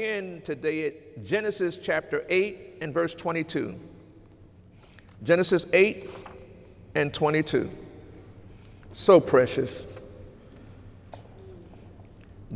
begin 0.00 0.40
today 0.46 0.86
at 0.86 1.22
Genesis 1.22 1.76
chapter 1.76 2.24
8 2.30 2.78
and 2.80 2.94
verse 2.94 3.12
22. 3.12 3.78
Genesis 5.22 5.66
8 5.74 6.08
and 6.94 7.12
22. 7.12 7.70
So 8.92 9.20
precious. 9.20 9.84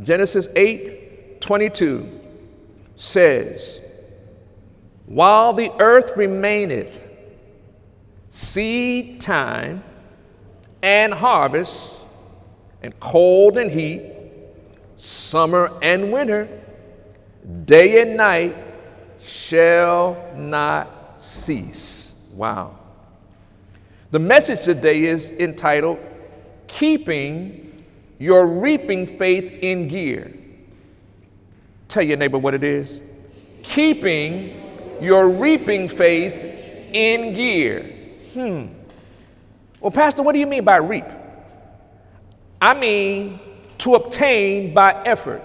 Genesis 0.01 0.47
8 0.55 1.39
22 1.39 2.19
says, 2.95 3.79
While 5.05 5.53
the 5.53 5.71
earth 5.79 6.17
remaineth, 6.17 7.07
seed 8.31 9.21
time 9.21 9.83
and 10.81 11.13
harvest, 11.13 11.93
and 12.81 12.99
cold 12.99 13.59
and 13.59 13.69
heat, 13.69 14.01
summer 14.97 15.71
and 15.83 16.11
winter, 16.11 16.49
day 17.65 18.01
and 18.01 18.17
night 18.17 18.55
shall 19.19 20.33
not 20.35 21.21
cease. 21.21 22.13
Wow. 22.33 22.77
The 24.11 24.19
message 24.19 24.63
today 24.63 25.05
is 25.05 25.31
entitled 25.31 25.99
Keeping 26.67 27.83
Your 28.19 28.47
Reaping 28.47 29.17
Faith 29.17 29.59
in 29.61 29.87
Gear. 29.87 30.33
Tell 31.87 32.03
your 32.03 32.17
neighbor 32.17 32.37
what 32.37 32.53
it 32.53 32.63
is. 32.63 32.99
Keeping 33.63 34.61
your 35.01 35.29
reaping 35.29 35.87
faith 35.87 36.33
in 36.93 37.33
gear. 37.33 37.83
Hmm. 38.33 38.67
Well, 39.79 39.91
Pastor, 39.91 40.23
what 40.23 40.33
do 40.33 40.39
you 40.39 40.47
mean 40.47 40.63
by 40.63 40.77
reap? 40.77 41.05
I 42.61 42.73
mean 42.73 43.39
to 43.79 43.95
obtain 43.95 44.73
by 44.73 45.03
effort. 45.03 45.43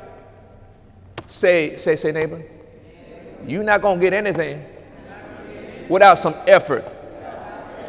Say, 1.31 1.77
say, 1.77 1.95
say, 1.95 2.11
neighbor. 2.11 2.43
You're 3.47 3.63
not 3.63 3.81
going 3.81 3.99
to 3.99 4.05
get 4.05 4.13
anything 4.13 4.65
without 5.89 6.19
some 6.19 6.35
effort. 6.47 6.85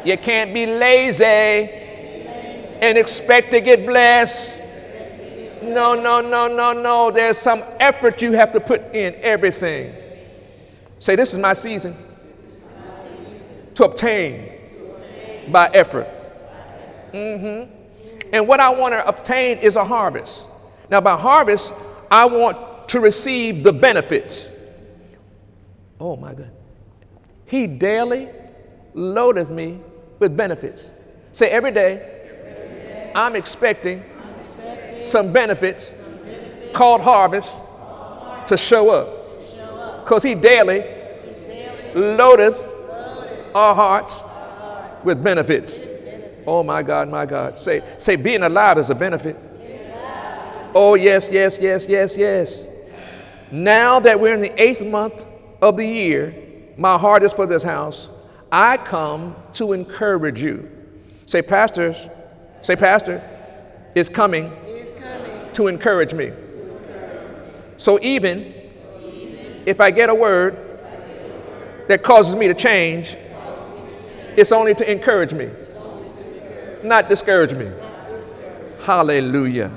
You 0.04 0.16
can't 0.16 0.54
be 0.54 0.64
lazy 0.64 1.24
and 1.24 2.96
expect 2.96 3.50
to 3.50 3.60
get 3.60 3.84
blessed. 3.84 4.60
No, 5.60 5.94
no, 5.94 6.20
no, 6.20 6.48
no, 6.48 6.72
no. 6.72 7.10
There's 7.10 7.36
some 7.36 7.62
effort 7.80 8.22
you 8.22 8.32
have 8.32 8.52
to 8.52 8.60
put 8.60 8.94
in 8.94 9.14
everything. 9.16 9.94
Say, 11.00 11.16
this 11.16 11.34
is 11.34 11.40
my 11.40 11.54
season 11.54 11.96
to 13.74 13.84
obtain 13.84 14.52
by 15.50 15.68
effort. 15.74 16.06
Mm-hmm. 17.12 17.74
And 18.32 18.46
what 18.46 18.60
I 18.60 18.70
want 18.70 18.94
to 18.94 19.06
obtain 19.06 19.58
is 19.58 19.74
a 19.74 19.84
harvest. 19.84 20.46
Now, 20.88 21.00
by 21.00 21.16
harvest, 21.16 21.72
I 22.10 22.24
want 22.24 22.71
to 22.92 23.00
receive 23.00 23.64
the 23.64 23.72
benefits. 23.72 24.50
Oh 25.98 26.14
my 26.14 26.34
God. 26.34 26.50
He 27.46 27.66
daily 27.66 28.28
loadeth 28.92 29.48
me 29.48 29.80
with 30.18 30.36
benefits. 30.36 30.90
Say 31.32 31.48
every 31.48 31.70
day, 31.70 33.10
I'm 33.14 33.34
expecting 33.34 34.04
some 35.00 35.32
benefits 35.32 35.94
called 36.74 37.00
harvest 37.00 37.62
to 38.48 38.58
show 38.58 38.90
up. 38.90 40.04
Because 40.04 40.22
he 40.22 40.34
daily 40.34 40.84
loadeth 41.94 42.58
our 43.54 43.74
hearts 43.74 44.22
with 45.02 45.24
benefits. 45.24 45.80
Oh 46.46 46.62
my 46.62 46.82
God, 46.82 47.08
my 47.08 47.24
God. 47.24 47.56
Say, 47.56 47.82
say 47.96 48.16
being 48.16 48.42
alive 48.42 48.76
is 48.76 48.90
a 48.90 48.94
benefit. 48.94 49.38
Oh, 50.74 50.94
yes, 50.94 51.30
yes, 51.32 51.58
yes, 51.58 51.86
yes, 51.88 52.18
yes. 52.18 52.66
Now 53.52 54.00
that 54.00 54.18
we're 54.18 54.32
in 54.32 54.40
the 54.40 54.60
eighth 54.60 54.82
month 54.82 55.26
of 55.60 55.76
the 55.76 55.86
year, 55.86 56.34
my 56.78 56.96
heart 56.96 57.22
is 57.22 57.34
for 57.34 57.46
this 57.46 57.62
house. 57.62 58.08
I 58.50 58.78
come 58.78 59.36
to 59.54 59.74
encourage 59.74 60.42
you. 60.42 60.70
Say, 61.26 61.42
pastors, 61.42 62.08
say, 62.62 62.76
pastor, 62.76 63.22
is 63.94 64.08
coming, 64.08 64.50
coming 64.50 65.52
to 65.52 65.66
encourage 65.66 66.14
me. 66.14 66.26
To 66.26 66.32
encourage 66.32 67.46
me. 67.46 67.62
So 67.76 67.98
even, 68.00 68.54
even 69.04 69.62
if 69.66 69.82
I 69.82 69.90
get 69.90 70.08
a 70.08 70.14
word 70.14 70.56
that 71.88 72.02
causes 72.02 72.34
me 72.34 72.48
to 72.48 72.54
change, 72.54 73.16
it's 74.34 74.50
only 74.50 74.74
to 74.76 74.90
encourage 74.90 75.34
me, 75.34 75.50
not 76.82 77.10
discourage 77.10 77.52
me. 77.52 77.70
Hallelujah. 78.80 79.70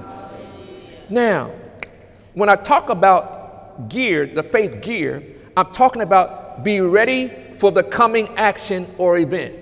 Now, 1.09 1.51
when 2.33 2.47
I 2.47 2.55
talk 2.55 2.87
about 2.87 3.34
gear, 3.89 4.25
the 4.25 4.43
faith 4.43 4.81
gear, 4.81 5.23
I'm 5.57 5.71
talking 5.71 6.01
about 6.01 6.63
be 6.63 6.81
ready 6.81 7.31
for 7.53 7.71
the 7.71 7.83
coming 7.83 8.27
action 8.37 8.93
or 8.97 9.17
event. 9.17 9.55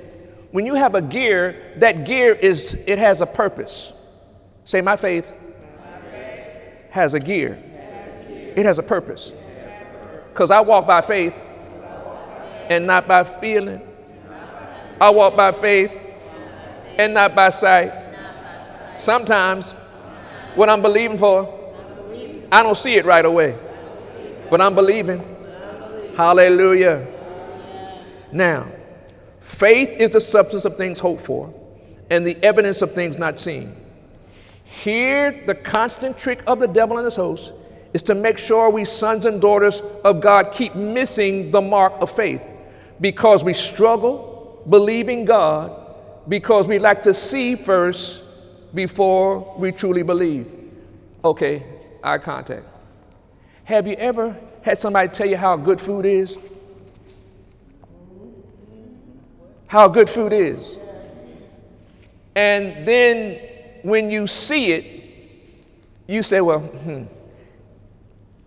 When 0.51 0.65
you 0.65 0.75
have 0.75 0.95
a 0.95 1.01
gear, 1.01 1.73
that 1.77 2.05
gear 2.05 2.33
is 2.33 2.75
it 2.87 2.99
has 2.99 3.21
a 3.21 3.25
purpose. 3.25 3.93
Say 4.65 4.81
my 4.81 4.95
faith, 4.95 5.31
has 6.89 7.13
a 7.13 7.19
gear. 7.19 7.57
It 8.55 8.65
has 8.65 8.77
a 8.77 8.83
purpose. 8.83 9.33
Because 10.29 10.51
I 10.51 10.61
walk 10.61 10.85
by 10.85 11.01
faith 11.01 11.33
and 12.69 12.85
not 12.85 13.07
by 13.07 13.23
feeling. 13.23 13.81
I 15.01 15.09
walk 15.09 15.35
by 15.35 15.51
faith 15.51 15.91
and 16.97 17.13
not 17.13 17.35
by 17.35 17.49
sight. 17.49 17.91
Sometimes 18.95 19.71
what 20.55 20.69
I'm 20.69 20.81
believing 20.81 21.17
for, 21.17 21.59
I 22.51 22.61
don't 22.61 22.77
see 22.77 22.95
it 22.95 23.05
right 23.05 23.25
away. 23.25 23.57
But 24.53 24.61
I'm 24.61 24.75
believing. 24.75 25.19
Hallelujah. 26.15 27.07
Now, 28.31 28.67
faith 29.39 29.89
is 29.89 30.11
the 30.11 30.21
substance 30.21 30.63
of 30.63 30.77
things 30.77 30.99
hoped 30.99 31.25
for 31.25 31.51
and 32.11 32.23
the 32.23 32.37
evidence 32.43 32.83
of 32.83 32.93
things 32.93 33.17
not 33.17 33.39
seen. 33.39 33.75
Here, 34.63 35.43
the 35.47 35.55
constant 35.55 36.19
trick 36.19 36.43
of 36.45 36.59
the 36.59 36.67
devil 36.67 36.99
and 36.99 37.05
his 37.05 37.15
host 37.15 37.51
is 37.95 38.03
to 38.03 38.13
make 38.13 38.37
sure 38.37 38.69
we 38.69 38.85
sons 38.85 39.25
and 39.25 39.41
daughters 39.41 39.81
of 40.03 40.21
God 40.21 40.51
keep 40.51 40.75
missing 40.75 41.49
the 41.49 41.59
mark 41.59 41.93
of 41.99 42.11
faith 42.11 42.43
because 43.01 43.43
we 43.43 43.55
struggle 43.55 44.61
believing 44.69 45.25
God 45.25 45.95
because 46.29 46.67
we 46.67 46.77
like 46.77 47.01
to 47.01 47.15
see 47.15 47.55
first 47.55 48.21
before 48.75 49.55
we 49.57 49.71
truly 49.71 50.03
believe. 50.03 50.45
Okay, 51.25 51.63
eye 52.03 52.19
contact. 52.19 52.67
Have 53.65 53.87
you 53.87 53.95
ever 53.95 54.35
had 54.61 54.79
somebody 54.79 55.09
tell 55.09 55.27
you 55.27 55.37
how 55.37 55.55
good 55.55 55.79
food 55.79 56.05
is? 56.05 56.37
How 59.67 59.87
good 59.87 60.09
food 60.09 60.33
is. 60.33 60.77
And 62.35 62.87
then 62.87 63.39
when 63.83 64.09
you 64.09 64.27
see 64.27 64.71
it, 64.71 65.03
you 66.07 66.23
say, 66.23 66.41
well, 66.41 66.59
hmm, 66.59 67.03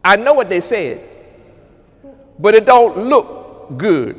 I 0.04 0.16
know 0.16 0.34
what 0.34 0.48
they 0.48 0.60
said, 0.60 1.00
but 2.38 2.54
it 2.54 2.66
don't 2.66 2.96
look 3.08 3.76
good. 3.76 4.16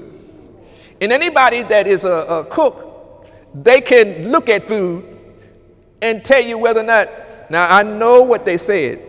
And 0.99 1.11
anybody 1.11 1.63
that 1.63 1.87
is 1.87 2.03
a, 2.03 2.09
a 2.09 2.45
cook, 2.45 3.27
they 3.53 3.81
can 3.81 4.31
look 4.31 4.49
at 4.49 4.67
food 4.67 5.05
and 6.01 6.25
tell 6.25 6.41
you 6.41 6.57
whether 6.57 6.81
or 6.81 6.83
not, 6.83 7.09
now 7.49 7.73
I 7.73 7.83
know 7.83 8.23
what 8.23 8.45
they 8.45 8.57
said, 8.57 9.06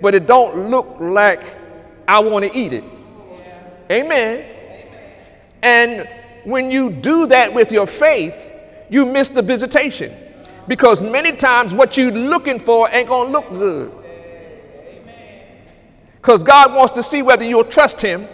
but 0.00 0.14
it 0.14 0.26
don't 0.26 0.70
look 0.70 0.96
like 1.00 1.42
I 2.06 2.20
want 2.20 2.44
to 2.44 2.56
eat 2.56 2.72
it. 2.72 2.84
Amen. 3.90 4.44
And 5.62 6.08
when 6.44 6.70
you 6.70 6.90
do 6.90 7.26
that 7.26 7.52
with 7.52 7.72
your 7.72 7.86
faith, 7.86 8.36
you 8.88 9.04
miss 9.04 9.28
the 9.28 9.42
visitation. 9.42 10.14
Because 10.66 11.00
many 11.00 11.32
times 11.32 11.72
what 11.72 11.96
you're 11.96 12.10
looking 12.10 12.58
for 12.58 12.88
ain't 12.90 13.08
going 13.08 13.28
to 13.28 13.32
look 13.32 13.48
good. 13.50 13.92
Because 16.16 16.42
God 16.42 16.74
wants 16.74 16.92
to 16.94 17.02
see 17.02 17.22
whether 17.22 17.44
you'll 17.44 17.64
trust 17.64 18.00
Him, 18.00 18.28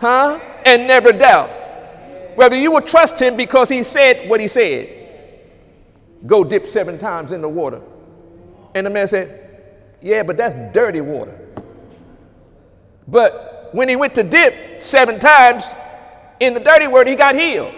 huh? 0.00 0.38
And 0.66 0.86
never 0.86 1.12
doubt. 1.12 1.48
Whether 2.34 2.56
you 2.56 2.70
will 2.70 2.82
trust 2.82 3.20
Him 3.20 3.36
because 3.36 3.68
He 3.68 3.82
said 3.82 4.28
what 4.28 4.40
He 4.40 4.48
said. 4.48 4.96
Go 6.26 6.44
dip 6.44 6.66
seven 6.66 6.98
times 6.98 7.32
in 7.32 7.40
the 7.40 7.48
water. 7.48 7.80
And 8.74 8.86
the 8.86 8.90
man 8.90 9.08
said, 9.08 9.49
yeah, 10.02 10.22
but 10.22 10.36
that's 10.36 10.54
dirty 10.74 11.00
water. 11.00 11.36
But 13.06 13.70
when 13.72 13.88
he 13.88 13.96
went 13.96 14.14
to 14.14 14.22
dip 14.22 14.82
seven 14.82 15.18
times 15.18 15.64
in 16.38 16.54
the 16.54 16.60
dirty 16.60 16.86
water, 16.86 17.10
he 17.10 17.16
got 17.16 17.34
healed. 17.34 17.74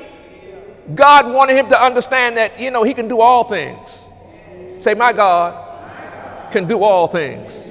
God 0.94 1.32
wanted 1.32 1.56
him 1.56 1.68
to 1.68 1.80
understand 1.80 2.36
that, 2.36 2.58
you 2.58 2.70
know, 2.70 2.82
he 2.82 2.94
can 2.94 3.08
do 3.08 3.20
all 3.20 3.44
things. 3.44 4.04
Say, 4.80 4.94
my 4.94 5.12
God 5.12 6.50
can 6.52 6.66
do 6.66 6.82
all 6.82 7.06
things. 7.06 7.66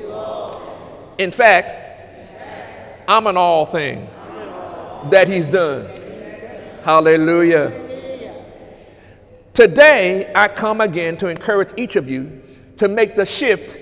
In 1.17 1.31
fact, 1.31 1.73
I'm 3.07 3.27
an 3.27 3.37
all 3.37 3.65
thing 3.65 4.07
that 5.09 5.27
he's 5.27 5.45
done. 5.45 5.87
Hallelujah. 6.83 7.89
Today, 9.53 10.31
I 10.33 10.47
come 10.47 10.81
again 10.81 11.17
to 11.17 11.27
encourage 11.27 11.69
each 11.77 11.95
of 11.95 12.09
you 12.09 12.41
to 12.77 12.87
make 12.87 13.15
the 13.15 13.25
shift 13.25 13.77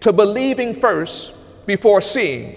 to 0.00 0.12
believing 0.12 0.74
first 0.74 1.32
before 1.66 2.00
seeing, 2.00 2.56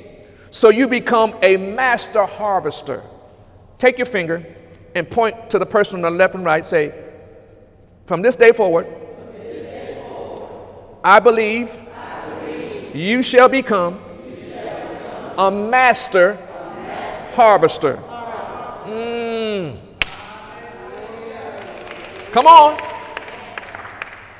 So 0.52 0.70
you 0.70 0.88
become 0.88 1.36
a 1.42 1.58
master 1.58 2.26
harvester. 2.26 3.04
Take 3.78 3.98
your 3.98 4.06
finger 4.06 4.46
and 4.94 5.10
point 5.10 5.50
to 5.50 5.60
the 5.60 5.66
person 5.66 5.96
on 5.96 6.02
the 6.02 6.10
left 6.10 6.36
and 6.36 6.44
right. 6.44 6.66
Say, 6.66 6.94
from 8.06 8.22
this 8.22 8.36
day 8.36 8.52
forward, 8.52 8.88
I, 11.04 11.20
believe 11.20 11.72
you 12.94 13.24
shall 13.24 13.50
become, 13.50 14.00
a 15.38 15.50
master, 15.50 16.36
harvester. 17.34 17.96
Mm. 18.86 19.78
Come 22.32 22.48
on. 22.48 22.91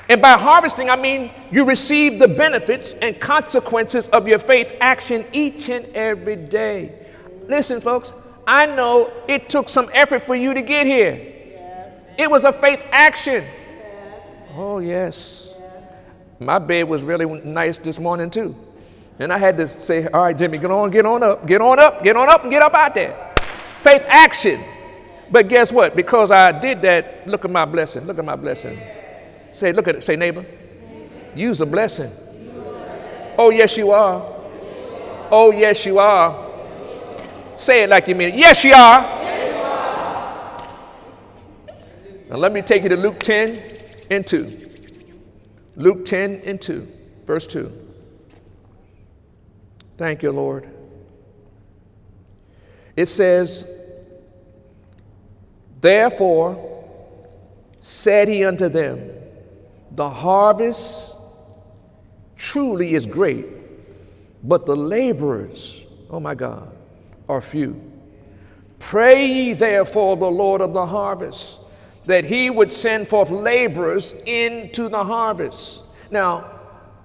And 0.08 0.20
by 0.20 0.32
harvesting, 0.32 0.90
I 0.90 0.96
mean 0.96 1.30
you 1.50 1.64
receive 1.64 2.18
the 2.18 2.28
benefits 2.28 2.92
and 2.94 3.18
consequences 3.20 4.08
of 4.08 4.28
your 4.28 4.38
faith 4.38 4.72
action 4.80 5.24
each 5.32 5.68
and 5.68 5.86
every 5.94 6.36
day. 6.36 6.92
Listen, 7.48 7.80
folks, 7.80 8.12
I 8.46 8.66
know 8.66 9.12
it 9.28 9.48
took 9.48 9.68
some 9.68 9.88
effort 9.92 10.26
for 10.26 10.34
you 10.34 10.54
to 10.54 10.62
get 10.62 10.86
here. 10.86 11.28
It 12.18 12.30
was 12.30 12.44
a 12.44 12.52
faith 12.52 12.80
action. 12.90 13.44
Oh, 14.54 14.78
yes. 14.78 15.54
My 16.38 16.58
bed 16.58 16.84
was 16.84 17.02
really 17.02 17.26
nice 17.42 17.78
this 17.78 17.98
morning, 17.98 18.30
too. 18.30 18.54
And 19.18 19.32
I 19.32 19.38
had 19.38 19.56
to 19.58 19.68
say, 19.68 20.06
All 20.06 20.24
right, 20.24 20.36
Jimmy, 20.36 20.58
get 20.58 20.70
on, 20.70 20.90
get 20.90 21.06
on 21.06 21.22
up, 21.22 21.46
get 21.46 21.60
on 21.60 21.78
up, 21.78 22.02
get 22.02 22.16
on 22.16 22.28
up, 22.28 22.42
and 22.42 22.50
get 22.50 22.62
up 22.62 22.74
out 22.74 22.94
there. 22.94 23.34
Faith 23.82 24.04
action. 24.08 24.62
But 25.30 25.48
guess 25.48 25.72
what? 25.72 25.96
Because 25.96 26.30
I 26.30 26.52
did 26.52 26.82
that, 26.82 27.26
look 27.26 27.44
at 27.44 27.50
my 27.50 27.64
blessing. 27.64 28.06
Look 28.06 28.18
at 28.18 28.24
my 28.24 28.36
blessing. 28.36 28.78
Say, 29.52 29.72
look 29.72 29.86
at 29.86 29.96
it. 29.96 30.02
Say, 30.02 30.16
neighbor, 30.16 30.44
use 31.34 31.60
a 31.60 31.66
blessing. 31.66 32.10
Oh, 33.38 33.50
yes, 33.50 33.76
you 33.76 33.92
are. 33.92 34.22
Oh, 35.30 35.52
yes, 35.52 35.86
you 35.86 35.98
are. 35.98 36.50
Say 37.56 37.84
it 37.84 37.90
like 37.90 38.08
you 38.08 38.14
mean 38.14 38.30
it. 38.30 38.34
Yes, 38.34 38.64
you 38.64 38.72
are. 38.72 39.02
Now, 42.28 42.36
let 42.36 42.52
me 42.52 42.62
take 42.62 42.82
you 42.82 42.88
to 42.88 42.96
Luke 42.96 43.20
10 43.20 43.62
and 44.10 44.26
2. 44.26 44.70
Luke 45.76 46.04
10 46.04 46.42
and 46.44 46.60
2, 46.60 46.88
verse 47.26 47.46
2. 47.46 47.70
Thank 49.96 50.22
you, 50.22 50.32
Lord. 50.32 50.68
It 52.96 53.06
says, 53.06 53.70
Therefore 55.80 56.68
said 57.80 58.28
he 58.28 58.44
unto 58.44 58.68
them, 58.68 59.10
The 59.94 60.08
harvest 60.08 61.16
truly 62.36 62.94
is 62.94 63.06
great, 63.06 63.46
but 64.42 64.66
the 64.66 64.76
laborers, 64.76 65.82
oh 66.10 66.20
my 66.20 66.34
God, 66.34 66.74
are 67.28 67.40
few. 67.40 67.80
Pray 68.78 69.26
ye 69.26 69.52
therefore 69.52 70.16
the 70.16 70.30
Lord 70.30 70.60
of 70.60 70.72
the 70.72 70.86
harvest 70.86 71.58
that 72.06 72.24
he 72.24 72.50
would 72.50 72.72
send 72.72 73.06
forth 73.06 73.30
laborers 73.30 74.12
into 74.26 74.88
the 74.88 75.04
harvest. 75.04 75.82
Now, 76.10 76.50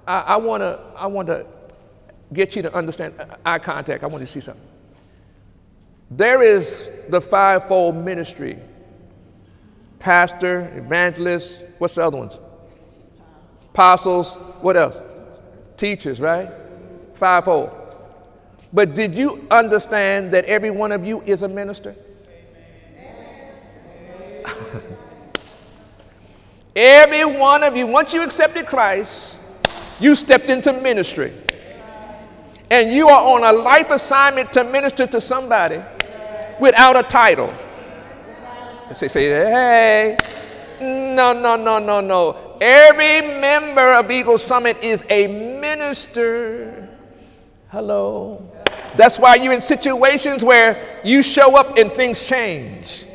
I, 0.08 0.20
I 0.20 0.36
want 0.38 0.62
to 0.62 0.80
I 0.96 1.08
want 1.08 1.28
to 1.28 1.46
get 2.34 2.56
you 2.56 2.62
to 2.64 2.74
understand 2.74 3.14
eye 3.46 3.60
contact. 3.60 4.04
I 4.04 4.08
want 4.08 4.22
you 4.22 4.28
to 4.28 4.32
see 4.32 4.40
something. 4.40 4.66
There 6.10 6.42
is 6.42 6.90
the 7.10 7.22
fivefold 7.22 7.96
ministry 7.96 8.58
pastor, 10.00 10.72
evangelist, 10.76 11.62
what's 11.80 11.96
the 11.96 12.06
other 12.06 12.18
ones? 12.18 12.38
Apostles, 13.78 14.34
what 14.62 14.76
else? 14.76 15.00
Teachers, 15.78 16.20
right? 16.20 16.50
Fivefold. 17.14 17.70
But 18.74 18.96
did 18.96 19.14
you 19.14 19.46
understand 19.52 20.34
that 20.34 20.46
every 20.46 20.72
one 20.72 20.92
of 20.92 21.06
you 21.06 21.22
is 21.28 21.44
a 21.44 21.48
minister? 21.48 21.96
every 26.76 27.26
one 27.26 27.62
of 27.62 27.78
you, 27.78 27.86
once 27.86 28.16
you 28.16 28.24
accepted 28.24 28.66
Christ, 28.66 29.38
you 30.00 30.16
stepped 30.16 30.50
into 30.50 30.74
ministry. 30.74 31.32
And 32.72 32.92
you 32.92 33.10
are 33.10 33.28
on 33.28 33.44
a 33.44 33.54
life 33.56 33.92
assignment 33.92 34.54
to 34.54 34.64
minister 34.64 35.06
to 35.06 35.22
somebody 35.22 35.84
without 36.60 36.96
a 36.96 37.04
title. 37.04 37.54
Say, 38.94 39.08
say, 39.08 39.30
hey, 39.30 40.18
no, 40.82 41.32
no, 41.34 41.56
no, 41.56 41.78
no, 41.78 42.02
no. 42.02 42.47
Every 42.62 43.22
member 43.40 43.94
of 43.94 44.10
Eagle 44.10 44.38
Summit 44.38 44.78
is 44.82 45.04
a 45.10 45.28
minister. 45.28 46.90
Hello. 47.70 48.52
That's 48.96 49.20
why 49.20 49.36
you're 49.36 49.54
in 49.54 49.62
situations 49.62 50.44
where 50.44 51.00
you 51.04 51.22
show 51.22 51.56
up 51.56 51.78
and 51.78 51.92
things 51.92 52.24
change. 52.24 53.06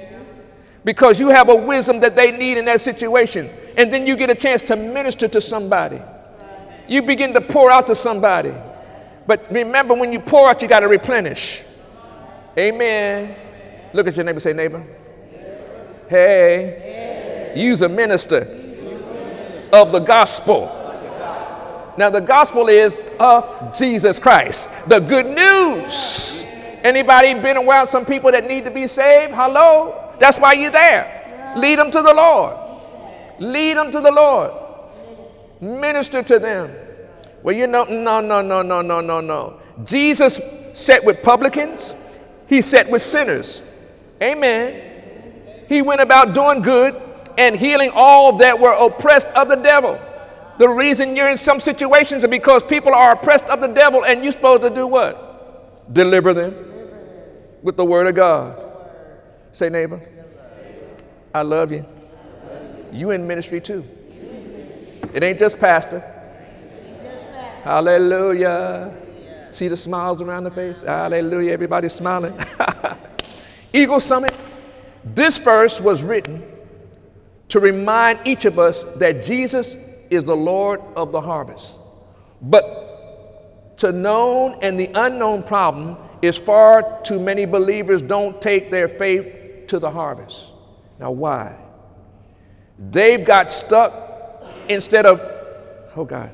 Because 0.84 1.18
you 1.18 1.28
have 1.28 1.48
a 1.48 1.54
wisdom 1.54 2.00
that 2.00 2.16
they 2.16 2.30
need 2.30 2.58
in 2.58 2.64
that 2.66 2.80
situation. 2.80 3.50
And 3.76 3.92
then 3.92 4.06
you 4.06 4.16
get 4.16 4.30
a 4.30 4.34
chance 4.34 4.62
to 4.62 4.76
minister 4.76 5.28
to 5.28 5.40
somebody. 5.40 6.00
You 6.88 7.02
begin 7.02 7.32
to 7.34 7.40
pour 7.40 7.70
out 7.70 7.86
to 7.86 7.94
somebody. 7.94 8.52
But 9.26 9.46
remember, 9.50 9.94
when 9.94 10.12
you 10.12 10.20
pour 10.20 10.48
out, 10.48 10.60
you 10.62 10.68
got 10.68 10.80
to 10.80 10.88
replenish. 10.88 11.62
Amen. 12.58 13.36
Look 13.92 14.06
at 14.06 14.16
your 14.16 14.24
neighbor, 14.24 14.40
say, 14.40 14.52
neighbor. 14.52 14.84
Hey, 16.08 17.52
use 17.56 17.80
a 17.82 17.88
minister 17.88 18.61
of 19.72 19.92
the 19.92 20.00
gospel. 20.00 20.78
Now, 21.96 22.10
the 22.10 22.20
gospel 22.20 22.68
is 22.68 22.96
of 23.18 23.76
Jesus 23.76 24.18
Christ, 24.18 24.88
the 24.88 24.98
good 24.98 25.26
news. 25.26 26.44
Anybody 26.82 27.34
been 27.34 27.56
around 27.56 27.88
some 27.88 28.04
people 28.04 28.32
that 28.32 28.46
need 28.46 28.64
to 28.64 28.70
be 28.70 28.86
saved? 28.86 29.34
Hello? 29.34 30.14
That's 30.18 30.38
why 30.38 30.54
you're 30.54 30.70
there. 30.70 31.54
Lead 31.56 31.78
them 31.78 31.90
to 31.90 32.02
the 32.02 32.14
Lord. 32.14 32.56
Lead 33.38 33.76
them 33.76 33.90
to 33.92 34.00
the 34.00 34.10
Lord. 34.10 34.52
Minister 35.60 36.22
to 36.22 36.38
them. 36.38 36.74
Well, 37.42 37.54
you 37.54 37.66
know, 37.66 37.84
no, 37.84 38.20
no, 38.20 38.40
no, 38.40 38.62
no, 38.62 38.82
no, 38.82 39.00
no, 39.00 39.20
no. 39.20 39.60
Jesus 39.84 40.40
sat 40.74 41.04
with 41.04 41.22
publicans, 41.22 41.94
he 42.46 42.62
sat 42.62 42.90
with 42.90 43.02
sinners. 43.02 43.62
Amen. 44.22 45.64
He 45.68 45.82
went 45.82 46.00
about 46.00 46.34
doing 46.34 46.62
good 46.62 47.00
and 47.38 47.56
healing 47.56 47.90
all 47.94 48.38
that 48.38 48.58
were 48.58 48.72
oppressed 48.72 49.28
of 49.28 49.48
the 49.48 49.56
devil. 49.56 50.00
The 50.58 50.68
reason 50.68 51.16
you're 51.16 51.28
in 51.28 51.38
some 51.38 51.60
situations 51.60 52.24
is 52.24 52.30
because 52.30 52.62
people 52.62 52.94
are 52.94 53.12
oppressed 53.12 53.46
of 53.46 53.60
the 53.60 53.68
devil, 53.68 54.04
and 54.04 54.22
you're 54.22 54.32
supposed 54.32 54.62
to 54.62 54.70
do 54.70 54.86
what? 54.86 55.92
Deliver 55.92 56.34
them 56.34 56.54
with 57.62 57.76
the 57.76 57.84
word 57.84 58.06
of 58.06 58.14
God. 58.14 58.62
Say, 59.52 59.68
neighbor, 59.68 60.00
I 61.34 61.42
love 61.42 61.72
you. 61.72 61.84
You 62.92 63.10
in 63.10 63.26
ministry 63.26 63.60
too. 63.60 63.84
It 65.14 65.22
ain't 65.22 65.38
just 65.38 65.58
pastor. 65.58 66.00
Hallelujah. 67.64 68.94
See 69.50 69.68
the 69.68 69.76
smiles 69.76 70.20
around 70.20 70.44
the 70.44 70.50
face? 70.50 70.82
Hallelujah. 70.82 71.52
Everybody's 71.52 71.92
smiling. 71.92 72.38
Eagle 73.72 74.00
Summit. 74.00 74.34
This 75.04 75.38
verse 75.38 75.80
was 75.80 76.02
written 76.02 76.51
to 77.52 77.60
remind 77.60 78.18
each 78.26 78.46
of 78.46 78.58
us 78.58 78.82
that 78.96 79.22
Jesus 79.22 79.76
is 80.08 80.24
the 80.24 80.34
Lord 80.34 80.80
of 80.96 81.12
the 81.12 81.20
harvest. 81.20 81.78
But 82.40 83.76
to 83.76 83.92
known 83.92 84.56
and 84.62 84.80
the 84.80 84.90
unknown 84.94 85.42
problem 85.42 85.98
is 86.22 86.38
far 86.38 87.02
too 87.02 87.20
many 87.20 87.44
believers 87.44 88.00
don't 88.00 88.40
take 88.40 88.70
their 88.70 88.88
faith 88.88 89.66
to 89.66 89.78
the 89.78 89.90
harvest. 89.90 90.46
Now, 90.98 91.10
why? 91.10 91.54
They've 92.78 93.22
got 93.22 93.52
stuck 93.52 93.92
instead 94.70 95.04
of, 95.04 95.20
oh 95.94 96.06
God, 96.06 96.30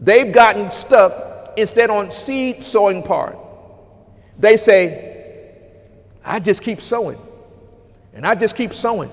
they've 0.00 0.32
gotten 0.32 0.72
stuck 0.72 1.58
instead 1.58 1.90
on 1.90 2.10
seed 2.10 2.64
sowing 2.64 3.02
part. 3.02 3.36
They 4.38 4.56
say, 4.56 5.52
I 6.24 6.38
just 6.38 6.62
keep 6.62 6.80
sowing, 6.80 7.18
and 8.14 8.26
I 8.26 8.34
just 8.34 8.56
keep 8.56 8.72
sowing, 8.72 9.10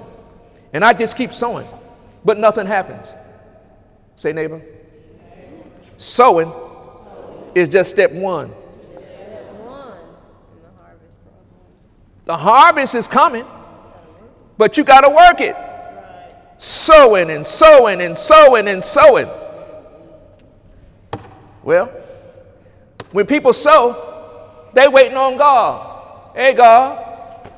and 0.74 0.84
I 0.84 0.94
just 0.94 1.16
keep 1.16 1.32
sowing, 1.32 1.68
but 2.26 2.38
nothing 2.40 2.66
happens. 2.66 3.08
Say, 4.16 4.34
neighbor. 4.34 4.62
Sowing 5.98 6.52
is 7.56 7.70
just 7.70 7.92
step 7.92 8.12
one. 8.12 8.52
The 12.26 12.38
harvest 12.38 12.96
is 12.96 13.08
coming, 13.08 13.46
but 14.58 14.78
you 14.78 14.84
got 14.84 15.02
to 15.02 15.10
work 15.10 15.42
it. 15.42 15.56
Sowing 16.58 17.30
and 17.30 17.46
sowing 17.46 18.02
and 18.02 18.18
sowing 18.18 18.68
and 18.68 18.84
sowing. 18.84 19.28
Well, 21.62 21.88
when 23.12 23.26
people 23.28 23.54
sow, 23.54 24.70
they 24.74 24.88
waiting 24.88 25.18
on 25.18 25.38
God. 25.38 26.36
Hey, 26.36 26.54
God. 26.54 27.50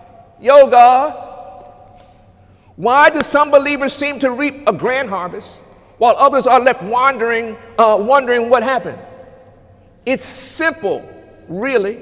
Yo, 0.42 0.68
God. 0.68 1.25
Why 2.76 3.10
do 3.10 3.22
some 3.22 3.52
believers 3.52 3.94
seem 3.94 4.20
to 4.20 4.32
reap 4.32 4.68
a 4.68 4.74
grand 4.74 5.10
harvest 5.10 5.62
while 5.98 6.16
others 6.18 6.46
are 6.48 6.60
left 6.60 6.84
wandering, 6.84 7.58
uh, 7.78 7.98
wondering 8.00 8.50
what 8.50 8.64
happened. 8.64 9.00
It's 10.06 10.26
simple. 10.26 11.12
really. 11.48 12.00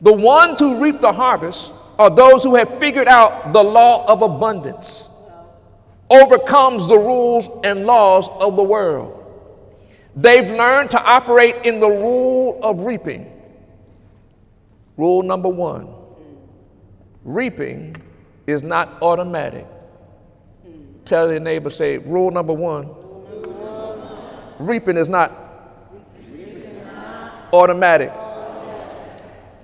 The 0.00 0.12
ones 0.12 0.58
who 0.58 0.82
reap 0.82 1.00
the 1.00 1.12
harvest 1.12 1.70
are 1.96 2.10
those 2.10 2.42
who 2.42 2.56
have 2.56 2.80
figured 2.80 3.06
out 3.06 3.52
the 3.52 3.62
law 3.62 4.04
of 4.06 4.22
abundance, 4.22 5.04
overcomes 6.10 6.88
the 6.88 6.98
rules 6.98 7.48
and 7.62 7.86
laws 7.86 8.28
of 8.40 8.56
the 8.56 8.62
world. 8.64 9.24
They've 10.16 10.50
learned 10.50 10.90
to 10.90 11.00
operate 11.00 11.64
in 11.64 11.78
the 11.78 11.88
rule 11.88 12.58
of 12.64 12.80
reaping. 12.80 13.32
Rule 14.96 15.22
number 15.22 15.48
one 15.48 15.88
reaping 17.24 17.94
is 18.52 18.62
not 18.62 19.02
automatic. 19.02 19.66
Tell 21.04 21.30
your 21.30 21.40
neighbor, 21.40 21.70
say, 21.70 21.98
rule 21.98 22.30
number 22.30 22.52
one 22.52 22.88
reaping 24.66 24.96
is 24.96 25.08
not 25.08 25.32
automatic. 27.52 28.12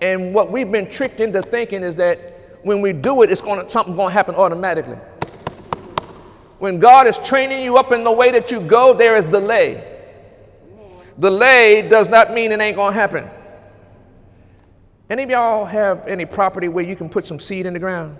And 0.01 0.35
what 0.35 0.51
we've 0.51 0.71
been 0.71 0.91
tricked 0.91 1.21
into 1.21 1.43
thinking 1.43 1.83
is 1.83 1.97
that 1.97 2.59
when 2.63 2.81
we 2.81 2.93
do 2.93 3.23
it, 3.23 3.31
it's 3.31 3.41
going 3.41 3.69
something's 3.71 3.97
going 3.97 4.11
to 4.11 4.15
happen 4.15 4.35
automatically. 4.35 4.99
When 6.59 6.81
God 6.81 7.07
is 7.07 7.17
training 7.19 7.63
you 7.65 7.77
up 7.77 7.93
in 7.93 8.05
the 8.05 8.13
way 8.13 8.31
that 8.33 8.51
you 8.51 8.61
go, 8.61 8.93
there 8.93 9.17
is 9.17 9.25
delay. 9.25 9.97
Delay 11.19 11.89
does 11.89 12.09
not 12.09 12.33
mean 12.33 12.53
it 12.53 12.61
ain't 12.61 12.77
going 12.77 12.95
to 12.95 13.01
happen. 13.01 13.29
Any 15.11 15.23
of 15.23 15.31
y'all 15.31 15.65
have 15.65 16.07
any 16.07 16.27
property 16.27 16.69
where 16.69 16.85
you 16.85 16.95
can 16.95 17.09
put 17.09 17.27
some 17.27 17.41
seed 17.41 17.67
in 17.67 17.73
the 17.73 17.79
ground? 17.79 18.19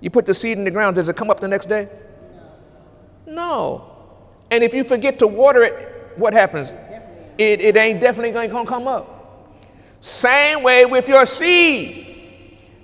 You 0.00 0.10
put 0.10 0.26
the 0.26 0.34
seed 0.34 0.58
in 0.58 0.64
the 0.64 0.70
ground, 0.70 0.96
does 0.96 1.08
it 1.08 1.16
come 1.16 1.30
up 1.30 1.40
the 1.40 1.48
next 1.48 1.66
day? 1.66 1.88
No. 3.26 3.92
And 4.50 4.62
if 4.62 4.74
you 4.74 4.84
forget 4.84 5.18
to 5.18 5.26
water 5.26 5.62
it, 5.62 6.14
what 6.16 6.32
happens? 6.32 6.72
It, 7.38 7.60
it 7.60 7.76
ain't 7.76 8.00
definitely 8.00 8.32
going 8.32 8.50
to 8.50 8.66
come 8.66 8.86
up. 8.88 9.16
Same 10.00 10.62
way 10.62 10.86
with 10.86 11.08
your 11.08 11.26
seed. 11.26 12.04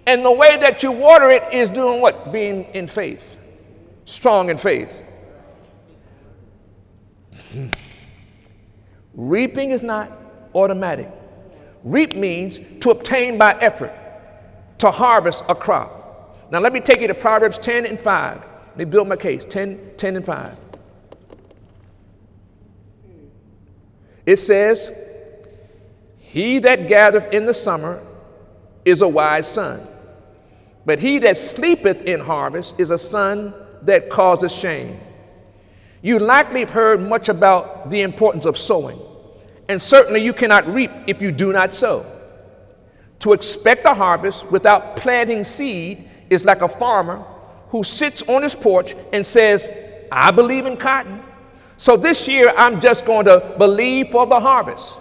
And 0.07 0.25
the 0.25 0.33
way 0.33 0.57
that 0.57 0.83
you 0.83 0.91
water 0.91 1.31
it 1.31 1.53
is 1.53 1.69
doing 1.71 2.01
what? 2.01 2.33
Being 2.33 2.65
in 2.75 2.89
faith, 2.89 3.39
strong 4.05 4.51
in 4.51 4.59
faith. 4.59 5.03
Hmm. 7.53 7.69
Reaping 9.15 9.71
is 9.71 9.83
not 9.83 10.11
automatic. 10.55 11.11
Reap 11.85 12.15
means 12.15 12.59
to 12.81 12.91
obtain 12.91 13.39
by 13.39 13.53
effort, 13.61 13.93
to 14.79 14.91
harvest 14.91 15.45
a 15.49 15.55
crop. 15.55 16.02
Now, 16.53 16.61
let 16.61 16.75
me 16.75 16.81
take 16.81 17.01
you 17.01 17.09
to 17.09 17.15
Proverbs 17.15 17.57
10 17.57 17.87
and 17.87 17.99
5. 17.99 18.37
Let 18.67 18.77
me 18.77 18.85
build 18.85 19.09
my 19.09 19.17
case 19.17 19.47
10, 19.47 19.93
10 19.97 20.17
and 20.17 20.25
5. 20.25 20.57
It 24.27 24.37
says, 24.37 24.93
He 26.19 26.59
that 26.59 26.89
gathereth 26.89 27.33
in 27.33 27.47
the 27.47 27.55
summer 27.55 28.03
is 28.85 29.01
a 29.01 29.09
wise 29.09 29.49
son, 29.49 29.87
but 30.85 30.99
he 30.99 31.19
that 31.21 31.39
sleepeth 31.39 32.03
in 32.03 32.21
harvest 32.21 32.75
is 32.77 32.91
a 32.91 32.99
son 32.99 33.55
that 33.81 34.11
causes 34.11 34.53
shame. 34.53 35.01
You 36.03 36.19
likely 36.19 36.61
have 36.61 36.71
heard 36.71 37.01
much 37.01 37.31
about 37.31 37.89
the 37.89 38.03
importance 38.03 38.45
of 38.45 38.59
sowing, 38.59 38.99
and 39.71 39.81
certainly 39.81 40.21
you 40.21 40.35
cannot 40.35 40.67
reap 40.67 40.91
if 41.07 41.23
you 41.23 41.33
do 41.33 41.51
not 41.51 41.73
sow. 41.73 42.05
To 43.21 43.33
expect 43.33 43.87
a 43.87 43.95
harvest 43.95 44.51
without 44.51 44.97
planting 44.97 45.45
seed 45.45 46.11
is 46.33 46.45
like 46.45 46.63
a 46.63 46.69
farmer 46.69 47.25
who 47.69 47.85
sits 47.85 48.23
on 48.29 48.43
his 48.43 48.55
porch 48.55 48.95
and 49.13 49.25
says, 49.25 49.71
I 50.11 50.31
believe 50.31 50.67
in 50.67 50.77
cotton. 50.77 51.23
So 51.77 51.97
this 51.97 52.29
year, 52.29 52.53
I'm 52.57 52.81
just 52.81 53.05
going 53.05 53.27
to 53.27 53.55
believe 53.59 54.11
for 54.11 54.27
the 54.27 54.39
harvest. 54.39 55.01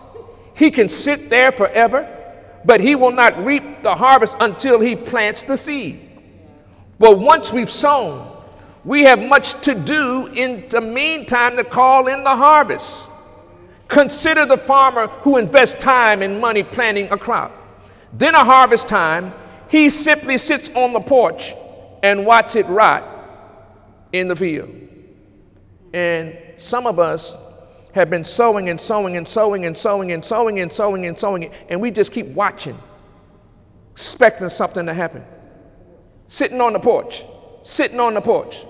He 0.55 0.71
can 0.71 0.89
sit 0.89 1.29
there 1.29 1.51
forever, 1.51 2.07
but 2.65 2.81
he 2.81 2.95
will 2.95 3.11
not 3.11 3.37
reap 3.43 3.83
the 3.83 3.95
harvest 3.95 4.35
until 4.39 4.79
he 4.79 4.95
plants 4.95 5.43
the 5.43 5.57
seed. 5.57 5.99
But 6.97 7.19
once 7.19 7.51
we've 7.51 7.69
sown, 7.69 8.27
we 8.83 9.03
have 9.03 9.19
much 9.19 9.59
to 9.61 9.75
do 9.75 10.27
in 10.33 10.67
the 10.69 10.81
meantime 10.81 11.55
to 11.57 11.63
call 11.63 12.07
in 12.07 12.23
the 12.23 12.35
harvest. 12.35 13.09
Consider 13.87 14.45
the 14.45 14.57
farmer 14.57 15.07
who 15.23 15.37
invests 15.37 15.81
time 15.81 16.21
and 16.21 16.39
money 16.39 16.63
planting 16.63 17.11
a 17.11 17.17
crop. 17.17 17.51
Then, 18.13 18.35
a 18.35 18.43
harvest 18.43 18.87
time, 18.87 19.33
he 19.71 19.89
simply 19.89 20.37
sits 20.37 20.69
on 20.71 20.91
the 20.91 20.99
porch 20.99 21.55
and 22.03 22.25
watches 22.25 22.57
it 22.57 22.65
rot 22.65 23.07
in 24.11 24.27
the 24.27 24.35
field. 24.35 24.69
And 25.93 26.37
some 26.57 26.85
of 26.85 26.99
us 26.99 27.37
have 27.93 28.09
been 28.09 28.25
sowing 28.25 28.67
and 28.67 28.79
sowing 28.79 29.15
and 29.15 29.25
sowing 29.25 29.63
and 29.63 29.77
sowing 29.77 30.11
and 30.11 30.25
sowing 30.25 30.59
and 30.59 30.73
sowing 30.73 31.05
and 31.05 31.17
sowing, 31.17 31.51
and 31.69 31.79
we 31.79 31.89
just 31.89 32.11
keep 32.11 32.27
watching, 32.27 32.77
expecting 33.93 34.49
something 34.49 34.85
to 34.85 34.93
happen. 34.93 35.23
Sitting 36.27 36.59
on 36.59 36.73
the 36.73 36.79
porch, 36.79 37.23
sitting 37.63 37.99
on 38.01 38.13
the 38.13 38.21
porch. 38.21 38.65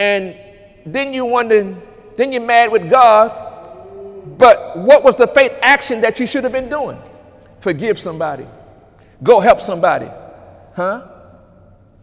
And 0.00 0.36
then 0.84 1.14
you 1.14 1.24
wonder, 1.24 1.76
then 2.16 2.32
you're 2.32 2.42
mad 2.42 2.72
with 2.72 2.90
God, 2.90 4.38
but 4.38 4.76
what 4.76 5.04
was 5.04 5.14
the 5.14 5.28
faith 5.28 5.52
action 5.62 6.00
that 6.00 6.18
you 6.18 6.26
should 6.26 6.42
have 6.42 6.52
been 6.52 6.68
doing? 6.68 6.98
Forgive 7.60 7.96
somebody. 7.96 8.46
Go 9.22 9.40
help 9.40 9.60
somebody. 9.60 10.08
Huh? 10.74 11.06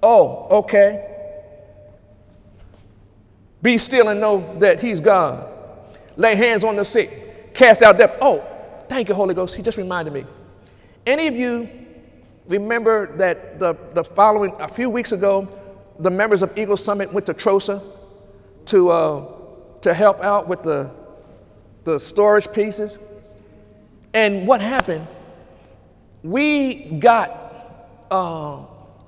Oh, 0.01 0.47
okay. 0.59 1.09
Be 3.61 3.77
still 3.77 4.09
and 4.09 4.19
know 4.19 4.57
that 4.59 4.81
He's 4.81 4.99
God. 4.99 5.49
Lay 6.17 6.35
hands 6.35 6.63
on 6.63 6.75
the 6.75 6.83
sick. 6.83 7.53
Cast 7.53 7.81
out 7.81 7.97
devils. 7.97 8.19
Oh, 8.21 8.43
thank 8.89 9.09
you, 9.09 9.15
Holy 9.15 9.33
Ghost. 9.33 9.55
He 9.55 9.61
just 9.61 9.77
reminded 9.77 10.13
me. 10.13 10.25
Any 11.05 11.27
of 11.27 11.35
you 11.35 11.69
remember 12.47 13.15
that 13.17 13.59
the, 13.59 13.77
the 13.93 14.03
following, 14.03 14.53
a 14.59 14.67
few 14.67 14.89
weeks 14.89 15.11
ago, 15.11 15.47
the 15.99 16.09
members 16.09 16.41
of 16.41 16.57
Eagle 16.57 16.77
Summit 16.77 17.13
went 17.13 17.25
to 17.27 17.33
Trosa 17.33 17.81
to, 18.65 18.89
uh, 18.89 19.25
to 19.81 19.93
help 19.93 20.23
out 20.23 20.47
with 20.47 20.63
the, 20.63 20.91
the 21.83 21.99
storage 21.99 22.51
pieces? 22.51 22.97
And 24.13 24.47
what 24.47 24.61
happened? 24.61 25.07
We 26.23 26.75
got 26.99 28.07
uh, 28.09 28.59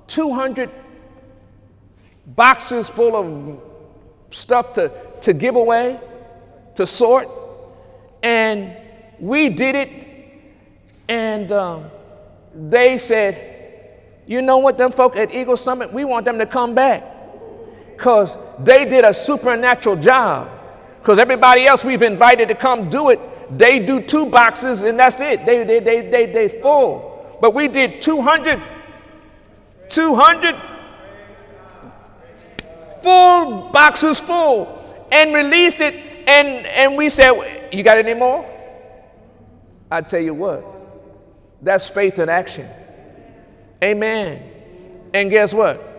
200 0.06 0.70
boxes 2.26 2.88
full 2.88 3.16
of 3.16 4.34
stuff 4.34 4.74
to, 4.74 4.90
to 5.22 5.32
give 5.32 5.56
away, 5.56 5.98
to 6.74 6.86
sort, 6.86 7.28
and 8.22 8.76
we 9.18 9.48
did 9.48 9.74
it, 9.74 9.90
and 11.08 11.52
um, 11.52 11.90
they 12.54 12.98
said, 12.98 13.54
you 14.26 14.42
know 14.42 14.58
what, 14.58 14.76
them 14.76 14.92
folk 14.92 15.16
at 15.16 15.32
Eagle 15.32 15.56
Summit, 15.56 15.92
we 15.92 16.04
want 16.04 16.24
them 16.24 16.38
to 16.38 16.46
come 16.46 16.74
back 16.74 17.04
because 17.96 18.36
they 18.58 18.84
did 18.84 19.04
a 19.04 19.14
supernatural 19.14 19.96
job. 19.96 20.50
Because 21.00 21.18
everybody 21.18 21.66
else 21.66 21.84
we've 21.84 22.02
invited 22.02 22.48
to 22.48 22.54
come 22.54 22.90
do 22.90 23.10
it, 23.10 23.20
they 23.50 23.78
do 23.78 24.00
two 24.00 24.26
boxes 24.26 24.82
and 24.82 24.98
that's 24.98 25.20
it. 25.20 25.46
They, 25.46 25.64
they, 25.64 25.80
they, 25.80 26.00
they, 26.08 26.26
they 26.26 26.48
full. 26.60 27.38
But 27.40 27.54
we 27.54 27.68
did 27.68 28.02
200, 28.02 28.62
200 29.88 30.56
full 33.02 33.70
boxes 33.70 34.18
full 34.18 35.06
and 35.12 35.34
released 35.34 35.80
it. 35.80 35.94
And, 36.28 36.66
and 36.66 36.96
we 36.96 37.08
said, 37.08 37.70
You 37.72 37.82
got 37.84 37.98
any 37.98 38.14
more? 38.14 38.44
I 39.90 40.00
tell 40.00 40.20
you 40.20 40.34
what, 40.34 40.64
that's 41.62 41.88
faith 41.88 42.18
in 42.18 42.28
action. 42.28 42.68
Amen. 43.82 44.42
And 45.14 45.30
guess 45.30 45.54
what? 45.54 45.92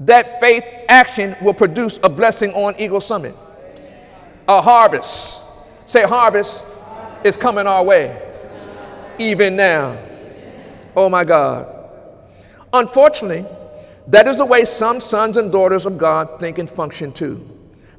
That 0.00 0.40
faith 0.40 0.64
action 0.88 1.36
will 1.40 1.54
produce 1.54 2.00
a 2.02 2.08
blessing 2.08 2.52
on 2.54 2.74
Eagle 2.80 3.00
Summit. 3.00 3.36
A 4.48 4.60
harvest 4.60 5.41
Say, 5.92 6.04
harvest 6.04 6.64
is 7.22 7.36
coming 7.36 7.66
our 7.66 7.84
way, 7.84 8.18
even 9.18 9.56
now. 9.56 9.98
Oh 10.96 11.10
my 11.10 11.22
God. 11.22 11.68
Unfortunately, 12.72 13.44
that 14.06 14.26
is 14.26 14.36
the 14.36 14.46
way 14.46 14.64
some 14.64 15.02
sons 15.02 15.36
and 15.36 15.52
daughters 15.52 15.84
of 15.84 15.98
God 15.98 16.40
think 16.40 16.56
and 16.56 16.70
function 16.70 17.12
too. 17.12 17.46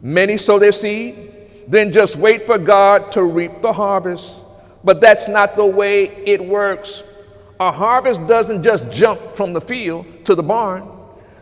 Many 0.01 0.39
sow 0.39 0.57
their 0.57 0.71
seed, 0.71 1.35
then 1.67 1.93
just 1.93 2.15
wait 2.15 2.47
for 2.47 2.57
God 2.57 3.11
to 3.11 3.21
reap 3.25 3.61
the 3.61 3.71
harvest. 3.71 4.39
But 4.83 4.99
that's 4.99 5.27
not 5.27 5.55
the 5.55 5.67
way 5.67 6.05
it 6.05 6.43
works. 6.43 7.03
A 7.59 7.71
harvest 7.71 8.25
doesn't 8.25 8.63
just 8.63 8.89
jump 8.89 9.35
from 9.35 9.53
the 9.53 9.61
field 9.61 10.07
to 10.25 10.33
the 10.33 10.41
barn. 10.41 10.89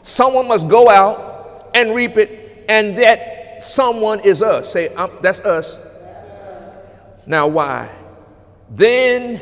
Someone 0.02 0.50
must 0.50 0.68
go 0.68 0.90
out 0.90 1.72
and 1.74 1.96
reap 1.96 2.18
it, 2.18 2.66
and 2.68 2.98
that 2.98 3.64
someone 3.64 4.20
is 4.20 4.42
us. 4.42 4.74
Say, 4.74 4.94
that's 5.22 5.40
us. 5.40 5.88
Now, 7.26 7.48
why? 7.48 7.90
Then 8.70 9.42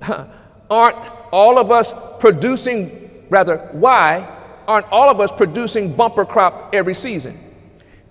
aren't 0.70 0.96
all 1.32 1.58
of 1.58 1.70
us 1.70 1.92
producing, 2.20 3.26
rather, 3.30 3.58
why 3.72 4.36
aren't 4.66 4.86
all 4.92 5.08
of 5.08 5.20
us 5.20 5.32
producing 5.32 5.94
bumper 5.94 6.24
crop 6.24 6.74
every 6.74 6.94
season? 6.94 7.38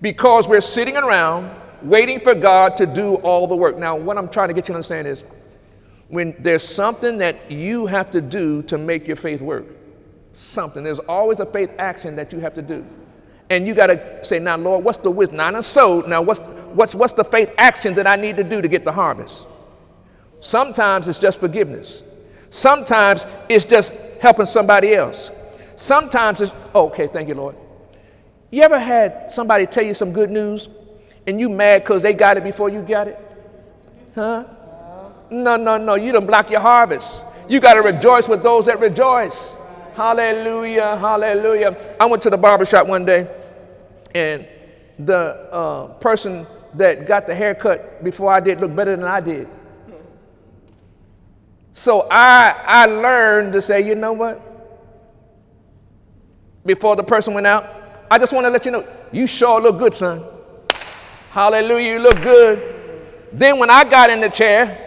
Because 0.00 0.48
we're 0.48 0.60
sitting 0.60 0.96
around 0.96 1.50
waiting 1.82 2.20
for 2.20 2.34
God 2.34 2.76
to 2.78 2.86
do 2.86 3.16
all 3.16 3.46
the 3.46 3.56
work. 3.56 3.78
Now, 3.78 3.96
what 3.96 4.18
I'm 4.18 4.28
trying 4.28 4.48
to 4.48 4.54
get 4.54 4.64
you 4.68 4.72
to 4.72 4.74
understand 4.74 5.06
is 5.06 5.24
when 6.08 6.34
there's 6.38 6.66
something 6.66 7.18
that 7.18 7.50
you 7.50 7.86
have 7.86 8.10
to 8.10 8.20
do 8.20 8.62
to 8.62 8.78
make 8.78 9.06
your 9.06 9.16
faith 9.16 9.40
work. 9.40 9.66
Something. 10.34 10.84
There's 10.84 10.98
always 11.00 11.40
a 11.40 11.46
faith 11.46 11.70
action 11.78 12.16
that 12.16 12.32
you 12.32 12.40
have 12.40 12.54
to 12.54 12.62
do. 12.62 12.84
And 13.50 13.66
you 13.66 13.74
got 13.74 13.88
to 13.88 14.24
say, 14.24 14.38
now, 14.38 14.56
Lord, 14.56 14.84
what's 14.84 14.98
the 14.98 15.10
wisdom? 15.10 15.38
Now, 15.38 15.56
I 15.56 15.60
sowed. 15.60 16.08
Now, 16.08 16.22
what's, 16.22 16.40
what's, 16.74 16.94
what's 16.94 17.12
the 17.12 17.24
faith 17.24 17.52
action 17.58 17.94
that 17.94 18.06
I 18.06 18.16
need 18.16 18.36
to 18.36 18.44
do 18.44 18.60
to 18.62 18.68
get 18.68 18.84
the 18.84 18.92
harvest? 18.92 19.46
Sometimes 20.40 21.08
it's 21.08 21.18
just 21.18 21.40
forgiveness. 21.40 22.02
Sometimes 22.50 23.26
it's 23.48 23.64
just 23.64 23.92
helping 24.20 24.46
somebody 24.46 24.94
else. 24.94 25.30
Sometimes 25.76 26.40
it's, 26.40 26.52
okay, 26.74 27.06
thank 27.06 27.28
you, 27.28 27.34
Lord. 27.34 27.56
You 28.50 28.62
ever 28.62 28.78
had 28.78 29.30
somebody 29.30 29.66
tell 29.66 29.84
you 29.84 29.94
some 29.94 30.12
good 30.12 30.30
news 30.30 30.68
and 31.26 31.38
you 31.38 31.48
mad 31.48 31.82
because 31.82 32.02
they 32.02 32.14
got 32.14 32.36
it 32.36 32.44
before 32.44 32.68
you 32.68 32.82
got 32.82 33.08
it? 33.08 33.18
Huh? 34.14 34.44
No, 35.30 35.56
no, 35.56 35.76
no. 35.76 35.94
You 35.94 36.12
don't 36.12 36.26
block 36.26 36.50
your 36.50 36.60
harvest. 36.60 37.22
You 37.48 37.60
got 37.60 37.74
to 37.74 37.82
rejoice 37.82 38.28
with 38.28 38.42
those 38.42 38.64
that 38.66 38.80
rejoice. 38.80 39.56
Hallelujah, 39.94 40.96
hallelujah. 40.96 41.96
I 42.00 42.06
went 42.06 42.22
to 42.22 42.30
the 42.30 42.36
barbershop 42.36 42.86
one 42.86 43.04
day 43.04 43.28
and 44.14 44.46
the 44.98 45.48
uh, 45.52 45.86
person 45.94 46.46
that 46.74 47.06
got 47.06 47.26
the 47.26 47.34
haircut 47.34 48.02
before 48.04 48.32
I 48.32 48.40
did 48.40 48.60
looked 48.60 48.76
better 48.76 48.96
than 48.96 49.06
I 49.06 49.20
did. 49.20 49.48
So 51.72 52.08
I, 52.10 52.54
I 52.66 52.86
learned 52.86 53.52
to 53.52 53.62
say, 53.62 53.86
you 53.86 53.94
know 53.94 54.12
what? 54.12 54.42
Before 56.66 56.96
the 56.96 57.04
person 57.04 57.34
went 57.34 57.46
out, 57.46 57.66
I 58.10 58.18
just 58.18 58.32
want 58.32 58.44
to 58.46 58.50
let 58.50 58.64
you 58.64 58.72
know, 58.72 58.86
you 59.12 59.26
sure 59.26 59.60
look 59.60 59.78
good, 59.78 59.94
son. 59.94 60.24
Hallelujah, 61.30 61.92
you 61.94 61.98
look 62.00 62.20
good. 62.22 63.28
Then 63.32 63.58
when 63.58 63.70
I 63.70 63.84
got 63.84 64.10
in 64.10 64.20
the 64.20 64.28
chair, 64.28 64.86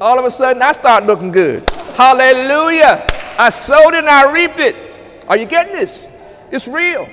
all 0.00 0.18
of 0.18 0.24
a 0.24 0.30
sudden 0.30 0.62
I 0.62 0.72
start 0.72 1.04
looking 1.04 1.30
good. 1.30 1.68
Hallelujah. 1.94 3.06
I 3.38 3.50
sowed 3.50 3.94
and 3.94 4.08
I 4.08 4.32
reaped 4.32 4.58
it. 4.58 4.74
Are 5.28 5.36
you 5.36 5.46
getting 5.46 5.72
this? 5.72 6.08
It's 6.50 6.66
real. 6.66 7.08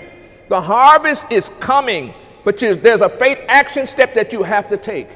The 0.50 0.60
harvest 0.60 1.32
is 1.32 1.50
coming, 1.60 2.14
but 2.44 2.58
there's 2.58 3.02
a 3.02 3.10
faith 3.10 3.40
action 3.48 3.86
step 3.88 4.14
that 4.14 4.34
you 4.34 4.44
have 4.44 4.68
to 4.70 4.78
take 4.78 5.08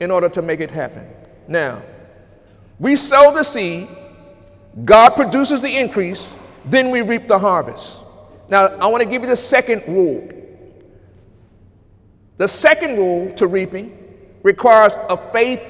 in 0.00 0.10
order 0.10 0.28
to 0.28 0.42
make 0.42 0.60
it 0.60 0.70
happen. 0.70 1.06
Now, 1.48 1.82
we 2.78 2.96
sow 2.96 3.32
the 3.32 3.42
seed, 3.42 3.88
God 4.84 5.10
produces 5.10 5.60
the 5.60 5.76
increase, 5.76 6.32
then 6.64 6.90
we 6.90 7.02
reap 7.02 7.28
the 7.28 7.38
harvest. 7.38 7.98
Now, 8.48 8.66
I 8.66 8.86
want 8.86 9.02
to 9.02 9.08
give 9.08 9.22
you 9.22 9.28
the 9.28 9.36
second 9.36 9.82
rule. 9.86 10.28
The 12.38 12.48
second 12.48 12.96
rule 12.96 13.32
to 13.34 13.46
reaping 13.46 13.98
requires 14.42 14.92
a 15.08 15.16
faith 15.32 15.60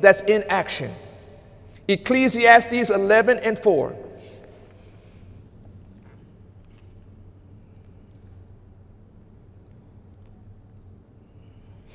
that's 0.00 0.22
in 0.22 0.44
action. 0.44 0.94
Ecclesiastes 1.88 2.90
11 2.90 3.38
and 3.38 3.58
4. 3.58 3.96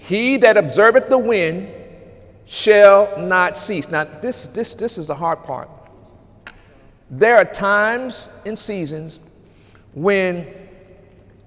He 0.08 0.38
that 0.38 0.56
observeth 0.56 1.10
the 1.10 1.18
wind 1.18 1.68
shall 2.46 3.20
not 3.20 3.58
cease. 3.58 3.90
Now, 3.90 4.06
this, 4.06 4.48
this, 4.48 4.74
this 4.74 4.98
is 4.98 5.06
the 5.06 5.16
hard 5.16 5.44
part. 5.44 5.70
There 7.12 7.36
are 7.36 7.44
times 7.44 8.30
and 8.46 8.58
seasons 8.58 9.20
when 9.94 10.48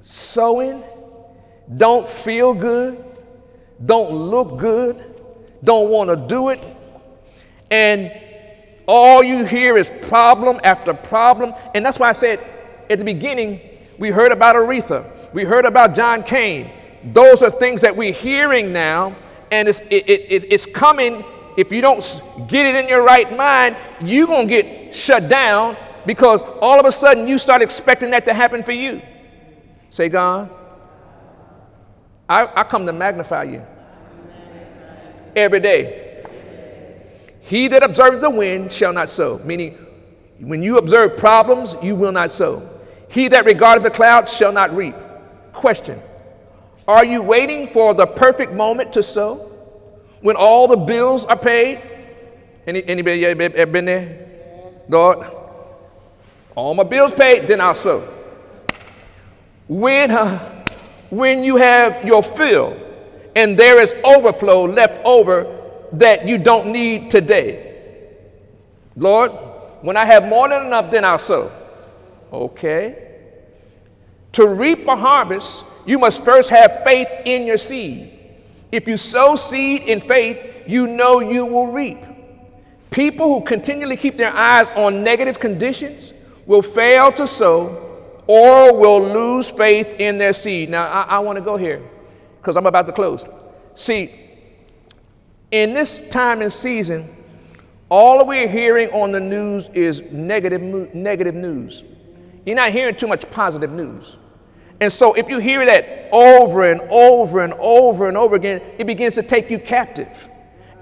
sowing 0.02 0.84
don't 1.74 2.06
feel 2.06 2.52
good, 2.52 3.02
don't 3.86 4.12
look 4.12 4.58
good, 4.58 5.22
don't 5.64 5.88
want 5.88 6.10
to 6.10 6.16
do 6.16 6.50
it, 6.50 6.60
and 7.70 8.12
all 8.86 9.22
you 9.22 9.46
hear 9.46 9.78
is 9.78 9.90
problem 10.02 10.60
after 10.64 10.92
problem. 10.92 11.54
And 11.74 11.82
that's 11.86 11.98
why 11.98 12.10
I 12.10 12.12
said 12.12 12.40
at 12.90 12.98
the 12.98 13.04
beginning, 13.04 13.60
we 13.96 14.10
heard 14.10 14.32
about 14.32 14.54
Aretha, 14.54 15.32
we 15.32 15.44
heard 15.44 15.64
about 15.64 15.96
John 15.96 16.24
McCain. 16.24 16.72
Those 17.04 17.42
are 17.42 17.50
things 17.50 17.80
that 17.80 17.96
we're 17.96 18.12
hearing 18.12 18.72
now, 18.72 19.16
and 19.50 19.68
it's, 19.68 19.80
it, 19.80 20.08
it, 20.08 20.52
it's 20.52 20.66
coming. 20.66 21.24
If 21.56 21.72
you 21.72 21.80
don't 21.80 22.00
get 22.48 22.66
it 22.66 22.74
in 22.76 22.88
your 22.88 23.02
right 23.02 23.34
mind, 23.36 23.76
you're 24.00 24.26
going 24.26 24.48
to 24.48 24.62
get 24.62 24.94
shut 24.94 25.28
down 25.28 25.76
because 26.06 26.40
all 26.60 26.78
of 26.78 26.86
a 26.86 26.92
sudden 26.92 27.26
you 27.26 27.38
start 27.38 27.62
expecting 27.62 28.10
that 28.10 28.26
to 28.26 28.34
happen 28.34 28.62
for 28.62 28.72
you. 28.72 29.00
Say, 29.90 30.08
God, 30.08 30.50
I, 32.28 32.48
I 32.54 32.62
come 32.64 32.86
to 32.86 32.92
magnify 32.92 33.44
you 33.44 33.66
every 35.34 35.60
day. 35.60 36.24
He 37.40 37.66
that 37.68 37.82
observes 37.82 38.20
the 38.20 38.30
wind 38.30 38.70
shall 38.70 38.92
not 38.92 39.10
sow. 39.10 39.38
Meaning, 39.44 39.74
when 40.38 40.62
you 40.62 40.78
observe 40.78 41.16
problems, 41.16 41.74
you 41.82 41.96
will 41.96 42.12
not 42.12 42.30
sow. 42.30 42.68
He 43.08 43.28
that 43.28 43.44
regardeth 43.44 43.82
the 43.82 43.90
clouds 43.90 44.32
shall 44.32 44.52
not 44.52 44.74
reap. 44.74 44.94
Question 45.52 46.00
Are 46.90 47.04
you 47.04 47.22
waiting 47.22 47.72
for 47.72 47.94
the 47.94 48.04
perfect 48.04 48.52
moment 48.52 48.94
to 48.94 49.02
sow? 49.04 49.36
When 50.22 50.34
all 50.34 50.66
the 50.66 50.76
bills 50.76 51.24
are 51.24 51.38
paid? 51.38 51.80
Any, 52.66 52.82
anybody 52.84 53.24
ever 53.24 53.66
been 53.66 53.84
there? 53.84 54.26
Lord, 54.88 55.24
all 56.56 56.74
my 56.74 56.82
bills 56.82 57.14
paid, 57.14 57.46
then 57.46 57.60
I'll 57.60 57.76
sow. 57.76 58.00
When, 59.68 60.10
uh, 60.10 60.64
when 61.10 61.44
you 61.44 61.58
have 61.58 62.04
your 62.04 62.24
fill, 62.24 62.76
and 63.36 63.56
there 63.56 63.80
is 63.80 63.94
overflow 64.02 64.64
left 64.64 65.00
over 65.04 65.46
that 65.92 66.26
you 66.26 66.38
don't 66.38 66.72
need 66.72 67.08
today. 67.08 68.16
Lord, 68.96 69.30
when 69.82 69.96
I 69.96 70.04
have 70.06 70.26
more 70.26 70.48
than 70.48 70.66
enough, 70.66 70.90
then 70.90 71.04
I'll 71.04 71.20
sow. 71.20 71.52
Okay. 72.32 73.12
To 74.32 74.48
reap 74.48 74.88
a 74.88 74.96
harvest, 74.96 75.64
you 75.90 75.98
must 75.98 76.24
first 76.24 76.48
have 76.50 76.84
faith 76.84 77.08
in 77.24 77.46
your 77.46 77.58
seed. 77.58 78.12
If 78.70 78.86
you 78.86 78.96
sow 78.96 79.34
seed 79.34 79.82
in 79.82 80.00
faith, 80.00 80.38
you 80.66 80.86
know 80.86 81.18
you 81.18 81.44
will 81.44 81.72
reap. 81.72 81.98
People 82.90 83.34
who 83.34 83.44
continually 83.44 83.96
keep 83.96 84.16
their 84.16 84.32
eyes 84.32 84.68
on 84.76 85.02
negative 85.02 85.40
conditions 85.40 86.12
will 86.46 86.62
fail 86.62 87.10
to 87.12 87.26
sow 87.26 87.88
or 88.28 88.76
will 88.76 89.12
lose 89.12 89.50
faith 89.50 89.88
in 89.98 90.18
their 90.18 90.32
seed. 90.32 90.70
Now, 90.70 90.84
I, 90.86 91.02
I 91.02 91.18
want 91.18 91.38
to 91.38 91.44
go 91.44 91.56
here 91.56 91.82
because 92.40 92.56
I'm 92.56 92.66
about 92.66 92.86
to 92.86 92.92
close. 92.92 93.24
See, 93.74 94.12
in 95.50 95.74
this 95.74 96.08
time 96.10 96.40
and 96.40 96.52
season, 96.52 97.16
all 97.88 98.24
we're 98.24 98.46
hearing 98.46 98.90
on 98.90 99.10
the 99.10 99.18
news 99.18 99.68
is 99.74 100.02
negative, 100.12 100.62
negative 100.94 101.34
news. 101.34 101.82
You're 102.46 102.54
not 102.54 102.70
hearing 102.70 102.94
too 102.94 103.08
much 103.08 103.28
positive 103.30 103.72
news. 103.72 104.16
And 104.80 104.92
so, 104.92 105.12
if 105.12 105.28
you 105.28 105.38
hear 105.38 105.64
that 105.66 106.08
over 106.10 106.64
and 106.64 106.80
over 106.90 107.40
and 107.40 107.52
over 107.54 108.08
and 108.08 108.16
over 108.16 108.34
again, 108.34 108.62
it 108.78 108.86
begins 108.86 109.14
to 109.16 109.22
take 109.22 109.50
you 109.50 109.58
captive. 109.58 110.28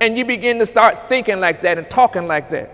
And 0.01 0.17
you 0.17 0.25
begin 0.25 0.61
to 0.61 0.67
start 0.67 1.09
thinking 1.09 1.41
like 1.41 1.63
that 1.63 1.79
and 1.79 1.91
talking 1.91 2.29
like 2.29 2.51
that. 2.51 2.71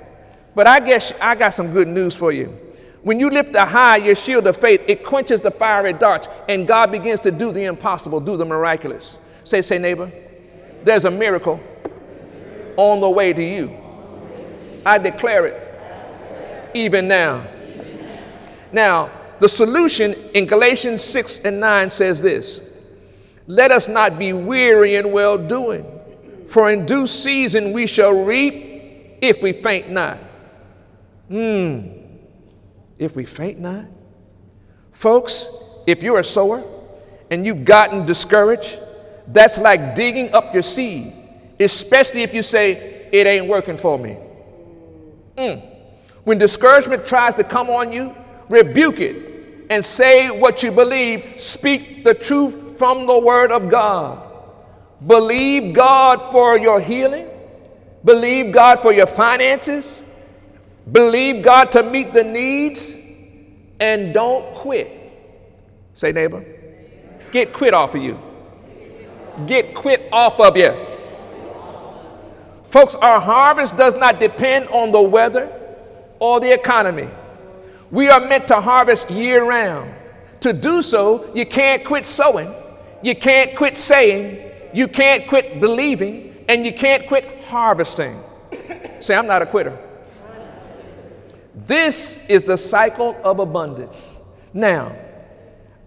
But 0.55 0.67
I 0.67 0.81
guess 0.81 1.13
I 1.21 1.35
got 1.35 1.51
some 1.51 1.73
good 1.73 1.89
news 1.89 2.15
for 2.15 2.31
you. 2.31 2.59
When 3.03 3.19
you 3.19 3.31
lift 3.31 3.53
the 3.53 3.65
high 3.65 3.97
your 3.97 4.15
shield 4.15 4.47
of 4.47 4.59
faith, 4.59 4.83
it 4.87 5.05
quenches 5.05 5.41
the 5.41 5.51
fiery 5.51 5.93
darts, 5.93 6.29
and 6.49 6.67
God 6.67 6.93
begins 6.93 7.21
to 7.21 7.31
do 7.31 7.53
the 7.53 7.65
impossible, 7.65 8.21
do 8.21 8.37
the 8.37 8.45
miraculous. 8.45 9.19
Say, 9.45 9.63
say, 9.63 9.79
neighbor, 9.79 10.11
there's 10.85 11.05
a 11.05 11.11
miracle 11.11 11.61
on 12.77 13.01
the 13.01 13.11
way 13.11 13.33
to 13.33 13.43
you. 13.43 13.77
I 14.87 14.99
declare 14.99 15.47
it 15.47 16.71
even 16.75 17.09
now. 17.09 17.47
Now, 18.73 19.11
the 19.39 19.49
solution 19.49 20.15
in 20.35 20.47
Galatians 20.47 21.03
6 21.03 21.41
and 21.41 21.61
9 21.61 21.91
says 21.91 22.21
this 22.21 22.61
Let 23.47 23.71
us 23.71 23.89
not 23.89 24.19
be 24.19 24.33
weary 24.33 24.97
in 24.97 25.13
well 25.13 25.39
doing, 25.39 25.85
for 26.47 26.71
in 26.71 26.87
due 26.87 27.07
season 27.07 27.73
we 27.73 27.87
shall 27.87 28.25
reap 28.25 29.19
if 29.21 29.43
we 29.43 29.53
faint 29.53 29.91
not. 29.91 30.19
Hmm 31.29 32.05
if 32.99 33.17
we 33.17 33.25
faint 33.25 33.59
not? 33.59 33.85
Folks, 34.93 35.49
if 35.87 36.03
you're 36.03 36.21
a 36.21 36.25
sower 36.25 36.63
and 37.31 37.45
you've 37.45 37.65
gotten 37.65 38.07
discouraged, 38.07 38.79
that's 39.29 39.59
like 39.59 39.95
digging 39.95 40.33
up 40.33 40.53
your 40.53 40.63
seed, 40.63 41.13
especially 41.59 42.23
if 42.23 42.33
you 42.35 42.43
say, 42.43 43.09
It 43.13 43.27
ain't 43.27 43.47
working 43.47 43.77
for 43.77 43.99
me. 43.99 44.17
Mm. 45.37 45.63
When 46.25 46.39
discouragement 46.39 47.07
tries 47.07 47.35
to 47.37 47.45
come 47.45 47.69
on 47.69 47.93
you, 47.93 48.15
rebuke 48.49 49.01
it 49.01 49.67
and 49.71 49.85
say 49.85 50.31
what 50.31 50.63
you 50.63 50.71
believe. 50.71 51.35
Speak 51.39 52.05
the 52.05 52.15
truth 52.15 52.79
from 52.79 53.07
the 53.07 53.19
Word 53.19 53.53
of 53.53 53.69
God. 53.69 54.21
Believe 55.07 55.75
God 55.75 56.33
for 56.33 56.59
your 56.59 56.81
healing, 56.81 57.29
believe 58.05 58.53
God 58.53 58.81
for 58.81 58.93
your 58.93 59.07
finances, 59.07 60.05
Believe 60.91 61.43
God 61.43 61.73
to 61.73 61.83
meet 61.83 62.13
the 62.13 62.25
needs 62.25 62.95
and 63.81 64.13
don't 64.13 64.55
quit. 64.55 64.91
Say, 65.95 66.13
neighbor, 66.13 66.45
get 67.33 67.53
quit 67.53 67.73
off 67.73 67.95
of 67.95 68.03
you. 68.03 68.21
Get 69.47 69.75
quit 69.75 70.09
off 70.13 70.39
of 70.41 70.57
you. 70.57 70.75
Folks, 72.71 72.97
our 72.97 73.21
harvest 73.21 73.77
does 73.77 73.95
not 73.95 74.21
depend 74.21 74.69
on 74.69 74.93
the 74.93 75.01
weather 75.01 75.51
or 76.19 76.41
the 76.41 76.53
economy. 76.53 77.09
We 77.91 78.09
are 78.09 78.21
meant 78.21 78.49
to 78.49 78.61
harvest 78.61 79.11
year 79.11 79.45
round. 79.45 79.95
To 80.41 80.53
do 80.53 80.83
so, 80.83 81.33
you 81.35 81.47
can't 81.47 81.85
quit 81.85 82.07
sowing, 82.07 82.53
you 83.03 83.15
can't 83.15 83.57
quit 83.57 83.79
saying, 83.79 84.53
you 84.75 84.89
can't 84.89 85.27
quit 85.27 85.61
believing, 85.61 86.45
and 86.49 86.67
you 86.67 86.73
can't 86.73 87.07
quit 87.07 87.45
harvesting. 87.45 88.23
Say, 89.01 89.15
I'm 89.15 89.27
not 89.27 89.43
a 89.43 89.47
quitter. 89.47 89.79
This 91.55 92.27
is 92.29 92.43
the 92.43 92.59
cycle 92.59 93.17
of 93.25 93.39
abundance. 93.39 94.15
Now, 94.53 94.95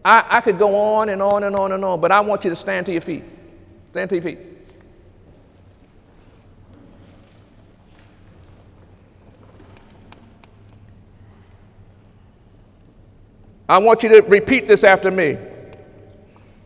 I, 0.03 0.25
I 0.27 0.41
could 0.41 0.57
go 0.57 0.75
on 0.75 1.09
and 1.09 1.21
on 1.21 1.43
and 1.43 1.55
on 1.55 1.73
and 1.73 1.83
on, 1.83 1.99
but 1.99 2.11
I 2.11 2.21
want 2.21 2.43
you 2.43 2.49
to 2.49 2.55
stand 2.55 2.85
to 2.85 2.91
your 2.91 3.01
feet. 3.01 3.25
Stand 3.91 4.09
to 4.09 4.15
your 4.15 4.23
feet. 4.23 4.39
I 13.69 13.77
want 13.79 14.03
you 14.03 14.09
to 14.09 14.21
repeat 14.27 14.65
this 14.65 14.83
after 14.83 15.11
me. 15.11 15.37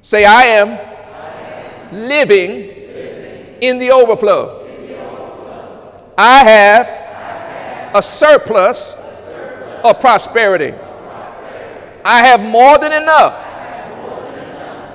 Say, 0.02 0.26
I 0.26 0.44
am, 0.44 0.70
I 0.70 0.74
am 0.74 2.08
living, 2.08 2.50
living, 2.52 3.58
in 3.62 3.80
the 3.80 3.92
overflow. 3.92 4.66
In 4.66 4.88
the 4.88 4.98
overflow. 4.98 6.14
I, 6.18 6.44
have 6.44 6.88
I 6.88 6.92
have 6.92 7.96
a 7.96 8.02
surplus, 8.02 8.94
a 8.94 8.98
surplus 8.98 9.86
of, 9.86 10.00
prosperity. 10.00 10.70
of 10.70 10.80
prosperity. 10.80 12.02
I 12.06 12.26
have 12.26 12.42
more 12.42 12.78
than 12.78 12.94
enough. 12.94 13.46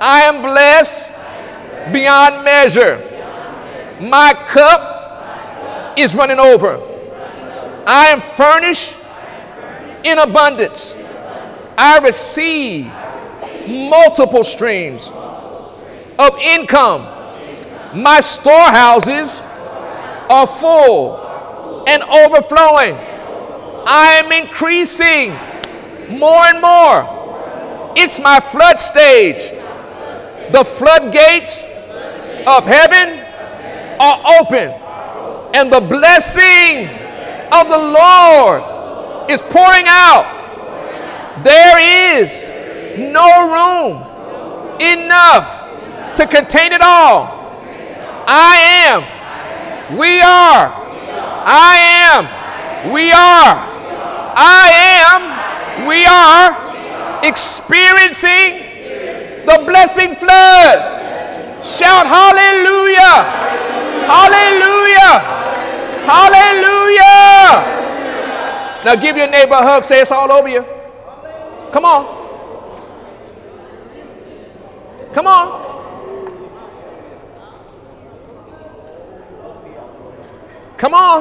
I 0.00 0.22
am 0.24 0.42
blessed, 0.42 1.12
beyond, 1.92 2.44
measure. 2.44 2.98
My, 4.00 4.32
cup 4.46 5.94
is 5.98 6.14
running 6.14 6.38
over. 6.38 6.80
I 7.86 8.08
am 8.08 8.20
furnished, 8.36 8.94
in 10.04 10.18
abundance. 10.18 10.95
I 11.78 11.98
receive 11.98 12.86
multiple 13.68 14.44
streams 14.44 15.10
of 16.18 16.38
income. 16.40 17.02
My 17.94 18.20
storehouses 18.20 19.38
are 20.30 20.46
full 20.46 21.84
and 21.86 22.02
overflowing. 22.02 22.94
I 23.86 24.20
am 24.22 24.32
increasing 24.32 25.30
more 26.18 26.44
and 26.46 26.60
more. 26.60 27.94
It's 27.96 28.18
my 28.18 28.40
flood 28.40 28.80
stage. 28.80 29.50
The 30.52 30.64
floodgates 30.64 31.62
of 32.46 32.64
heaven 32.64 33.20
are 34.00 34.40
open, 34.40 34.70
and 35.54 35.72
the 35.72 35.80
blessing 35.80 36.86
of 37.52 37.68
the 37.68 37.78
Lord 37.78 39.30
is 39.30 39.42
pouring 39.42 39.86
out 39.88 40.35
there 41.46 41.78
is 42.18 42.48
no 42.98 43.28
room 43.54 44.02
enough 44.80 46.16
to 46.16 46.26
contain 46.26 46.72
it 46.72 46.80
all. 46.82 47.30
I 48.26 48.56
am. 48.90 49.96
We 49.96 50.20
are. 50.20 50.74
I 51.46 51.76
am. 52.10 52.92
We 52.92 53.12
are. 53.12 53.54
I 54.34 54.66
am. 54.98 55.86
We 55.86 56.04
are 56.04 56.66
experiencing 57.22 58.66
the 59.46 59.62
blessing 59.64 60.16
flood. 60.16 60.96
Shout 61.64 62.06
hallelujah! 62.06 63.22
Hallelujah! 64.06 65.14
Hallelujah! 66.06 67.74
Now 68.84 68.94
give 68.96 69.16
your 69.16 69.28
neighbor 69.28 69.54
a 69.54 69.62
hug, 69.62 69.84
say 69.84 70.00
it's 70.00 70.12
all 70.12 70.30
over 70.30 70.48
you. 70.48 70.75
Come 71.76 71.84
on. 71.84 72.06
Come 75.12 75.26
on. 75.26 75.46
Come 80.78 80.94
on. 80.94 81.20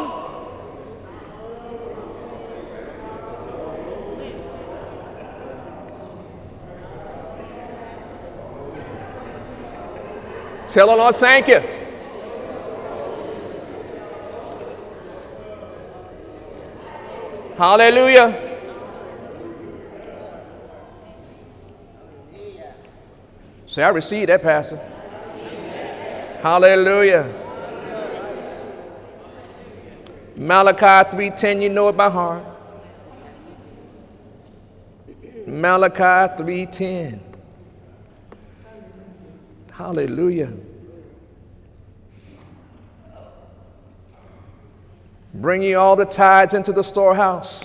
Tell 10.70 10.88
the 10.88 10.96
Lord, 10.96 11.18
thank 11.18 11.50
you. 11.50 11.62
Hallelujah. 17.58 18.55
Say, 23.76 23.84
I 23.84 23.90
receive 23.90 24.28
that, 24.28 24.42
Pastor. 24.42 24.78
Hallelujah. 26.42 27.26
Malachi 30.38 31.10
3:10, 31.12 31.62
you 31.62 31.68
know 31.68 31.90
it 31.90 31.98
by 31.98 32.10
heart. 32.10 32.46
Malachi 35.46 36.42
3:10. 36.42 37.20
Hallelujah. 39.74 40.54
Bring 45.34 45.64
ye 45.64 45.74
all 45.74 45.98
the 45.98 46.06
tithes 46.06 46.54
into 46.54 46.72
the 46.72 46.82
storehouse, 46.82 47.62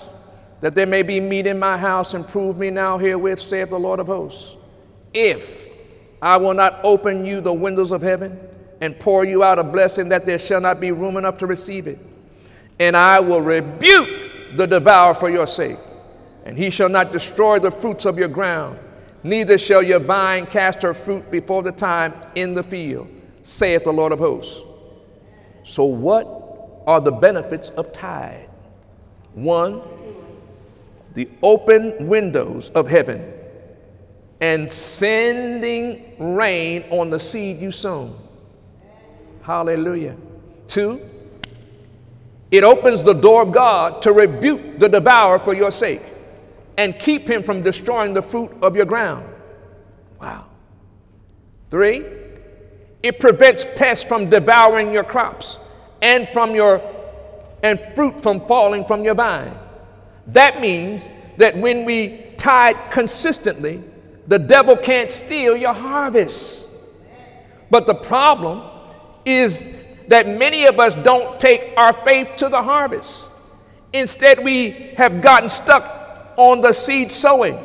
that 0.59 0.75
there 0.75 0.85
may 0.85 1.03
be 1.03 1.21
meat 1.21 1.47
in 1.47 1.57
my 1.57 1.77
house, 1.77 2.13
and 2.13 2.27
prove 2.27 2.57
me 2.57 2.69
now 2.69 2.97
herewith, 2.97 3.39
saith 3.39 3.69
the 3.69 3.79
Lord 3.79 4.01
of 4.01 4.07
hosts. 4.07 4.57
If 5.13 5.70
I 6.21 6.37
will 6.37 6.53
not 6.53 6.79
open 6.83 7.25
you 7.25 7.41
the 7.41 7.53
windows 7.53 7.91
of 7.91 8.01
heaven 8.01 8.39
and 8.79 8.97
pour 8.99 9.25
you 9.25 9.43
out 9.43 9.59
a 9.59 9.63
blessing 9.63 10.09
that 10.09 10.25
there 10.25 10.39
shall 10.39 10.61
not 10.61 10.79
be 10.79 10.91
room 10.91 11.17
enough 11.17 11.37
to 11.39 11.47
receive 11.47 11.87
it. 11.87 11.99
And 12.79 12.95
I 12.95 13.19
will 13.19 13.41
rebuke 13.41 14.57
the 14.57 14.65
devourer 14.65 15.13
for 15.13 15.29
your 15.29 15.47
sake, 15.47 15.77
and 16.45 16.57
he 16.57 16.69
shall 16.69 16.89
not 16.89 17.11
destroy 17.11 17.59
the 17.59 17.71
fruits 17.71 18.05
of 18.05 18.17
your 18.17 18.27
ground, 18.27 18.79
neither 19.23 19.57
shall 19.57 19.83
your 19.83 19.99
vine 19.99 20.45
cast 20.45 20.81
her 20.81 20.93
fruit 20.93 21.29
before 21.31 21.63
the 21.63 21.71
time 21.71 22.13
in 22.35 22.53
the 22.53 22.63
field, 22.63 23.07
saith 23.43 23.83
the 23.83 23.93
Lord 23.93 24.11
of 24.11 24.19
hosts. 24.19 24.59
So, 25.63 25.85
what 25.85 26.83
are 26.87 26.99
the 26.99 27.11
benefits 27.11 27.69
of 27.71 27.93
tithe? 27.93 28.47
One, 29.33 29.81
the 31.13 31.29
open 31.43 32.07
windows 32.07 32.69
of 32.69 32.87
heaven 32.87 33.31
and 34.41 34.71
sending 34.71 36.15
rain 36.17 36.83
on 36.89 37.11
the 37.11 37.19
seed 37.19 37.59
you 37.59 37.71
sown. 37.71 38.17
Hallelujah. 39.43 40.17
Two, 40.67 41.07
it 42.49 42.63
opens 42.63 43.03
the 43.03 43.13
door 43.13 43.43
of 43.43 43.53
God 43.53 44.01
to 44.01 44.11
rebuke 44.11 44.79
the 44.79 44.89
devourer 44.89 45.39
for 45.39 45.53
your 45.53 45.71
sake 45.71 46.01
and 46.77 46.97
keep 46.97 47.29
him 47.29 47.43
from 47.43 47.61
destroying 47.61 48.13
the 48.13 48.21
fruit 48.21 48.51
of 48.61 48.75
your 48.75 48.85
ground. 48.85 49.25
Wow. 50.19 50.45
Three, 51.69 52.03
it 53.03 53.19
prevents 53.19 53.65
pests 53.75 54.03
from 54.03 54.29
devouring 54.29 54.91
your 54.91 55.03
crops 55.03 55.57
and 56.01 56.27
from 56.29 56.55
your 56.55 56.81
and 57.63 57.79
fruit 57.95 58.21
from 58.21 58.45
falling 58.47 58.85
from 58.85 59.03
your 59.03 59.13
vine. 59.13 59.55
That 60.27 60.61
means 60.61 61.09
that 61.37 61.55
when 61.55 61.85
we 61.85 62.33
tithe 62.37 62.77
consistently, 62.89 63.83
the 64.31 64.39
devil 64.39 64.77
can't 64.77 65.11
steal 65.11 65.57
your 65.57 65.73
harvest. 65.73 66.65
But 67.69 67.85
the 67.85 67.95
problem 67.95 68.63
is 69.25 69.67
that 70.07 70.25
many 70.25 70.65
of 70.67 70.79
us 70.79 70.93
don't 70.93 71.37
take 71.37 71.73
our 71.75 71.91
faith 71.91 72.37
to 72.37 72.47
the 72.47 72.63
harvest. 72.63 73.27
Instead, 73.91 74.41
we 74.41 74.93
have 74.95 75.21
gotten 75.21 75.49
stuck 75.49 76.33
on 76.37 76.61
the 76.61 76.71
seed 76.71 77.11
sowing, 77.11 77.59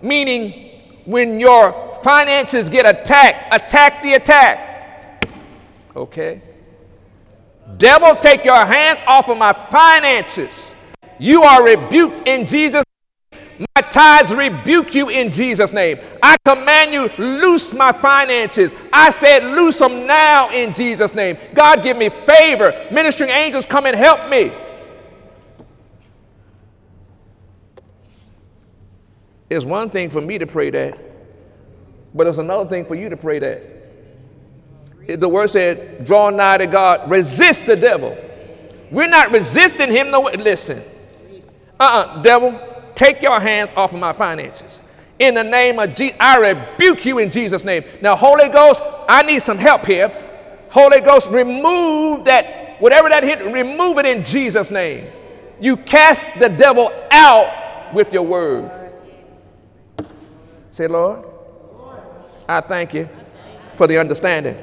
meaning 0.00 0.80
when 1.06 1.40
your 1.40 1.72
finances 2.04 2.68
get 2.68 2.86
attacked, 2.86 3.52
attack 3.52 4.00
the 4.00 4.14
attack. 4.14 5.26
Okay? 5.96 6.40
Devil, 7.78 8.14
take 8.14 8.44
your 8.44 8.64
hands 8.64 9.00
off 9.08 9.28
of 9.28 9.38
my 9.38 9.52
finances. 9.72 10.72
You 11.18 11.42
are 11.42 11.64
rebuked 11.64 12.28
in 12.28 12.46
Jesus' 12.46 12.84
My 13.74 13.82
tithes 13.82 14.34
rebuke 14.34 14.94
you 14.94 15.08
in 15.08 15.30
Jesus' 15.30 15.72
name. 15.72 15.98
I 16.22 16.36
command 16.44 16.92
you, 16.92 17.08
loose 17.18 17.72
my 17.72 17.92
finances. 17.92 18.72
I 18.92 19.10
said, 19.10 19.44
loose 19.44 19.78
them 19.78 20.06
now 20.06 20.50
in 20.50 20.74
Jesus' 20.74 21.14
name. 21.14 21.36
God, 21.54 21.82
give 21.82 21.96
me 21.96 22.08
favor. 22.08 22.88
Ministering 22.90 23.30
angels, 23.30 23.66
come 23.66 23.86
and 23.86 23.96
help 23.96 24.28
me. 24.28 24.52
It's 29.50 29.64
one 29.66 29.90
thing 29.90 30.08
for 30.08 30.20
me 30.20 30.38
to 30.38 30.46
pray 30.46 30.70
that, 30.70 30.98
but 32.14 32.26
it's 32.26 32.38
another 32.38 32.66
thing 32.66 32.86
for 32.86 32.94
you 32.94 33.10
to 33.10 33.18
pray 33.18 33.38
that. 33.38 33.60
The 35.06 35.28
word 35.28 35.50
said, 35.50 36.06
draw 36.06 36.30
nigh 36.30 36.56
to 36.56 36.66
God, 36.66 37.10
resist 37.10 37.66
the 37.66 37.76
devil. 37.76 38.16
We're 38.90 39.08
not 39.08 39.30
resisting 39.30 39.90
him. 39.90 40.10
No, 40.10 40.22
listen. 40.22 40.82
Uh 41.78 41.84
uh 41.84 42.22
devil, 42.22 42.58
take 43.02 43.20
your 43.20 43.40
hands 43.40 43.70
off 43.76 43.92
of 43.92 43.98
my 43.98 44.12
finances. 44.12 44.80
In 45.18 45.34
the 45.34 45.42
name 45.42 45.78
of 45.80 45.94
Jesus, 45.94 46.16
I 46.20 46.36
rebuke 46.38 47.04
you 47.04 47.18
in 47.18 47.32
Jesus' 47.32 47.64
name. 47.64 47.82
Now, 48.00 48.14
Holy 48.14 48.48
Ghost, 48.48 48.80
I 49.08 49.22
need 49.22 49.42
some 49.42 49.58
help 49.58 49.84
here. 49.84 50.08
Holy 50.70 51.00
Ghost, 51.00 51.28
remove 51.30 52.24
that, 52.26 52.80
whatever 52.80 53.08
that 53.08 53.24
hit, 53.24 53.44
remove 53.52 53.98
it 53.98 54.06
in 54.06 54.24
Jesus' 54.24 54.70
name. 54.70 55.10
You 55.60 55.76
cast 55.76 56.22
the 56.38 56.48
devil 56.48 56.90
out 57.10 57.92
with 57.92 58.12
your 58.12 58.22
word. 58.22 58.70
Say, 60.70 60.86
Lord, 60.86 61.24
I 62.48 62.60
thank 62.60 62.94
you 62.94 63.08
for 63.76 63.88
the 63.88 63.98
understanding. 63.98 64.56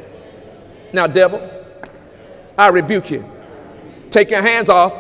Now, 0.93 1.08
devil, 1.08 1.41
I 2.58 2.69
rebuke 2.69 3.12
you. 3.12 3.30
Take 4.10 4.30
your 4.30 4.41
hands 4.41 4.69
off 4.69 4.93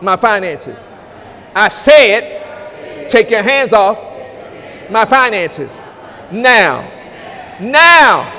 my 0.00 0.16
finances. 0.16 0.78
I 1.54 1.68
say 1.68 2.14
it. 2.14 3.10
Take 3.10 3.30
your 3.30 3.42
hands 3.42 3.72
off 3.72 3.98
my 4.90 5.04
finances. 5.04 5.80
Now. 6.30 6.88
Now. 7.60 8.38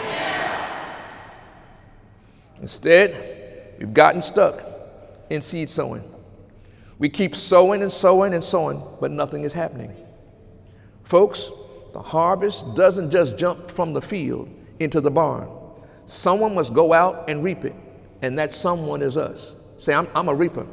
Instead, 2.62 3.76
we've 3.80 3.94
gotten 3.94 4.22
stuck 4.22 4.64
in 5.30 5.42
seed 5.42 5.70
sowing. 5.70 6.04
We 7.00 7.10
keep 7.10 7.36
sowing 7.36 7.82
and 7.82 7.92
sowing 7.92 8.34
and 8.34 8.44
sowing, 8.44 8.82
but 9.02 9.12
nothing 9.12 9.44
is 9.44 9.52
happening. 9.52 9.94
Folks, 11.04 11.50
the 11.92 12.02
harvest 12.02 12.76
doesn't 12.76 13.12
just 13.12 13.38
jump 13.38 13.70
from 13.70 13.94
the 13.94 14.02
field 14.02 14.50
into 14.80 15.02
the 15.02 15.12
barn. 15.12 15.50
Someone 16.06 16.56
must 16.56 16.74
go 16.74 16.94
out 16.94 17.30
and 17.30 17.44
reap 17.44 17.66
it, 17.66 17.76
and 18.22 18.38
that 18.40 18.54
someone 18.54 19.02
is 19.02 19.18
us. 19.18 19.54
Say, 19.78 19.94
I'm, 19.94 20.08
I'm 20.16 20.30
a 20.30 20.36
reaper. 20.36 20.66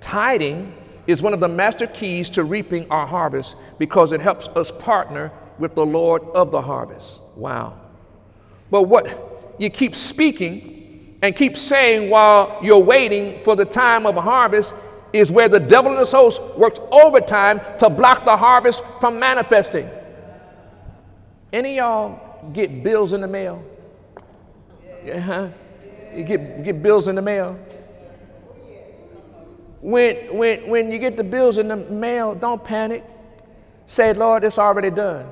Tithing 0.00 0.74
is 1.06 1.22
one 1.22 1.32
of 1.32 1.40
the 1.40 1.48
master 1.48 1.86
keys 1.86 2.28
to 2.30 2.44
reaping 2.44 2.88
our 2.90 3.06
harvest 3.06 3.56
because 3.78 4.12
it 4.12 4.20
helps 4.20 4.46
us 4.48 4.70
partner 4.70 5.32
with 5.58 5.74
the 5.74 5.84
Lord 5.84 6.22
of 6.34 6.50
the 6.50 6.60
harvest. 6.60 7.18
Wow. 7.34 7.78
But 8.70 8.82
what 8.84 9.54
you 9.58 9.70
keep 9.70 9.94
speaking 9.94 11.16
and 11.22 11.34
keep 11.34 11.56
saying 11.56 12.10
while 12.10 12.58
you're 12.62 12.78
waiting 12.78 13.42
for 13.42 13.56
the 13.56 13.64
time 13.64 14.06
of 14.06 14.14
harvest 14.16 14.74
is 15.12 15.32
where 15.32 15.48
the 15.48 15.58
devil 15.58 15.90
and 15.90 16.00
his 16.00 16.12
host 16.12 16.40
works 16.56 16.78
overtime 16.92 17.60
to 17.78 17.88
block 17.88 18.24
the 18.24 18.36
harvest 18.36 18.82
from 19.00 19.18
manifesting. 19.18 19.88
Any 21.52 21.76
y'all 21.76 22.50
get 22.52 22.82
bills 22.82 23.12
in 23.12 23.22
the 23.22 23.28
mail? 23.28 23.64
Yeah, 25.04 25.20
huh? 25.20 25.48
You 26.14 26.24
get, 26.24 26.62
get 26.62 26.82
bills 26.82 27.08
in 27.08 27.16
the 27.16 27.22
mail. 27.22 27.58
When, 29.80 30.36
when, 30.36 30.68
when 30.68 30.92
you 30.92 30.98
get 30.98 31.16
the 31.16 31.24
bills 31.24 31.58
in 31.58 31.68
the 31.68 31.76
mail, 31.76 32.34
don't 32.34 32.62
panic. 32.62 33.04
Say, 33.86 34.12
Lord, 34.12 34.44
it's 34.44 34.58
already 34.58 34.90
done. 34.90 35.26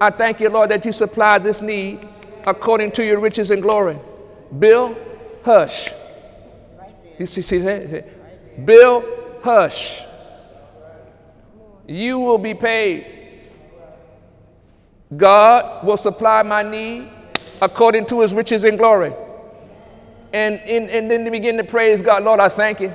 I 0.00 0.10
thank 0.10 0.40
you, 0.40 0.48
Lord, 0.48 0.70
that 0.70 0.84
you 0.84 0.92
supply 0.92 1.38
this 1.38 1.60
need 1.60 2.06
according 2.46 2.92
to 2.92 3.04
your 3.04 3.20
riches 3.20 3.50
and 3.50 3.62
glory. 3.62 3.98
Bill, 4.58 4.96
hush. 5.44 5.90
You 7.18 7.26
see, 7.26 7.42
see 7.42 7.58
that? 7.58 8.66
Bill, 8.66 9.04
hush. 9.42 10.02
You 11.86 12.18
will 12.18 12.38
be 12.38 12.54
paid. 12.54 13.14
God 15.16 15.84
will 15.84 15.96
supply 15.96 16.42
my 16.42 16.62
need 16.62 17.08
according 17.62 18.06
to 18.06 18.20
his 18.20 18.34
riches 18.34 18.64
and 18.64 18.78
glory. 18.78 19.12
And, 20.32 20.60
and, 20.60 20.90
and 20.90 21.10
then 21.10 21.24
to 21.24 21.30
begin 21.30 21.56
to 21.56 21.64
praise 21.64 22.02
God, 22.02 22.24
Lord, 22.24 22.40
I 22.40 22.50
thank 22.50 22.80
you. 22.80 22.92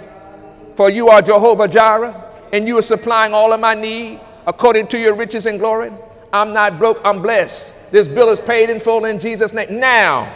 For 0.75 0.89
you 0.89 1.09
are 1.09 1.21
Jehovah 1.21 1.67
Jireh, 1.67 2.31
and 2.51 2.67
you 2.67 2.77
are 2.77 2.83
supplying 2.83 3.33
all 3.33 3.53
of 3.53 3.59
my 3.59 3.73
need 3.75 4.19
according 4.45 4.87
to 4.87 4.99
your 4.99 5.15
riches 5.15 5.45
and 5.45 5.59
glory. 5.59 5.91
I'm 6.31 6.53
not 6.53 6.79
broke, 6.79 6.99
I'm 7.05 7.21
blessed. 7.21 7.71
This 7.91 8.07
bill 8.07 8.29
is 8.29 8.41
paid 8.41 8.69
in 8.69 8.79
full 8.79 9.05
in 9.05 9.19
Jesus' 9.19 9.53
name. 9.53 9.79
Now, 9.79 10.35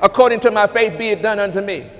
according 0.00 0.40
to 0.40 0.50
my 0.50 0.66
faith, 0.66 0.98
be 0.98 1.08
it 1.08 1.22
done 1.22 1.38
unto 1.38 1.60
me. 1.60 1.90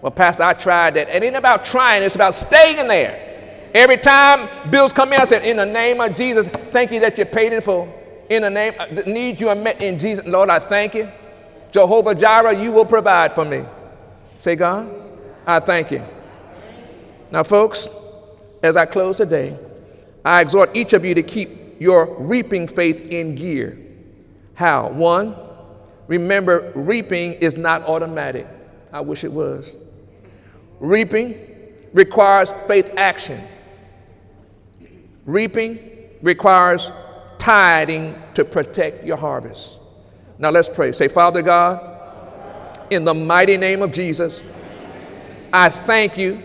Well, 0.00 0.12
Pastor, 0.12 0.44
I 0.44 0.54
tried 0.54 0.94
that. 0.94 1.10
It 1.10 1.22
ain't 1.22 1.36
about 1.36 1.64
trying, 1.64 2.02
it's 2.02 2.14
about 2.14 2.34
staying 2.34 2.88
there. 2.88 3.26
Every 3.74 3.98
time 3.98 4.48
bills 4.70 4.92
come 4.92 5.12
in, 5.12 5.20
I 5.20 5.24
said, 5.26 5.44
In 5.44 5.58
the 5.58 5.66
name 5.66 6.00
of 6.00 6.16
Jesus, 6.16 6.46
thank 6.72 6.90
you 6.90 7.00
that 7.00 7.18
you 7.18 7.24
paid 7.24 7.52
in 7.52 7.60
full. 7.60 7.88
In 8.28 8.42
the 8.42 8.50
name, 8.50 8.74
uh, 8.78 8.86
the 8.86 9.02
need 9.04 9.40
you 9.40 9.48
are 9.48 9.54
met 9.54 9.82
in 9.82 9.98
Jesus. 9.98 10.24
Lord, 10.26 10.50
I 10.50 10.58
thank 10.58 10.94
you. 10.94 11.10
Jehovah 11.72 12.14
Jireh, 12.14 12.58
you 12.60 12.72
will 12.72 12.84
provide 12.84 13.34
for 13.34 13.44
me. 13.44 13.64
Say, 14.38 14.56
God, 14.56 14.88
I 15.46 15.60
thank 15.60 15.90
you. 15.90 16.04
Now, 17.30 17.42
folks, 17.42 17.88
as 18.62 18.76
I 18.76 18.86
close 18.86 19.16
today, 19.16 19.56
I 20.24 20.40
exhort 20.40 20.76
each 20.76 20.92
of 20.92 21.04
you 21.04 21.14
to 21.14 21.22
keep 21.22 21.80
your 21.80 22.14
reaping 22.18 22.66
faith 22.66 23.00
in 23.10 23.34
gear. 23.34 23.78
How? 24.54 24.88
One, 24.88 25.34
remember, 26.08 26.72
reaping 26.74 27.34
is 27.34 27.56
not 27.56 27.82
automatic. 27.82 28.46
I 28.92 29.00
wish 29.00 29.24
it 29.24 29.32
was. 29.32 29.74
Reaping 30.80 31.34
requires 31.92 32.50
faith 32.66 32.90
action. 32.96 33.46
Reaping 35.24 35.78
requires 36.22 36.90
tithing 37.38 38.20
to 38.34 38.44
protect 38.44 39.04
your 39.04 39.16
harvest. 39.16 39.78
Now 40.38 40.50
let's 40.50 40.68
pray. 40.68 40.92
Say, 40.92 41.08
Father 41.08 41.42
God, 41.42 42.78
in 42.90 43.04
the 43.04 43.14
mighty 43.14 43.56
name 43.56 43.82
of 43.82 43.92
Jesus, 43.92 44.42
I 45.52 45.68
thank 45.68 46.18
you 46.18 46.42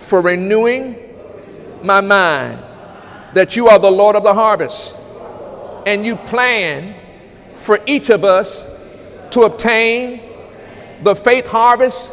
for 0.00 0.20
renewing 0.20 0.96
my 1.82 2.00
mind 2.00 2.62
that 3.34 3.56
you 3.56 3.68
are 3.68 3.78
the 3.78 3.90
Lord 3.90 4.16
of 4.16 4.22
the 4.22 4.34
harvest 4.34 4.94
and 5.86 6.04
you 6.04 6.16
plan 6.16 6.94
for 7.56 7.78
each 7.86 8.10
of 8.10 8.24
us 8.24 8.68
to 9.30 9.42
obtain 9.42 10.20
the 11.02 11.14
faith 11.14 11.46
harvest 11.46 12.12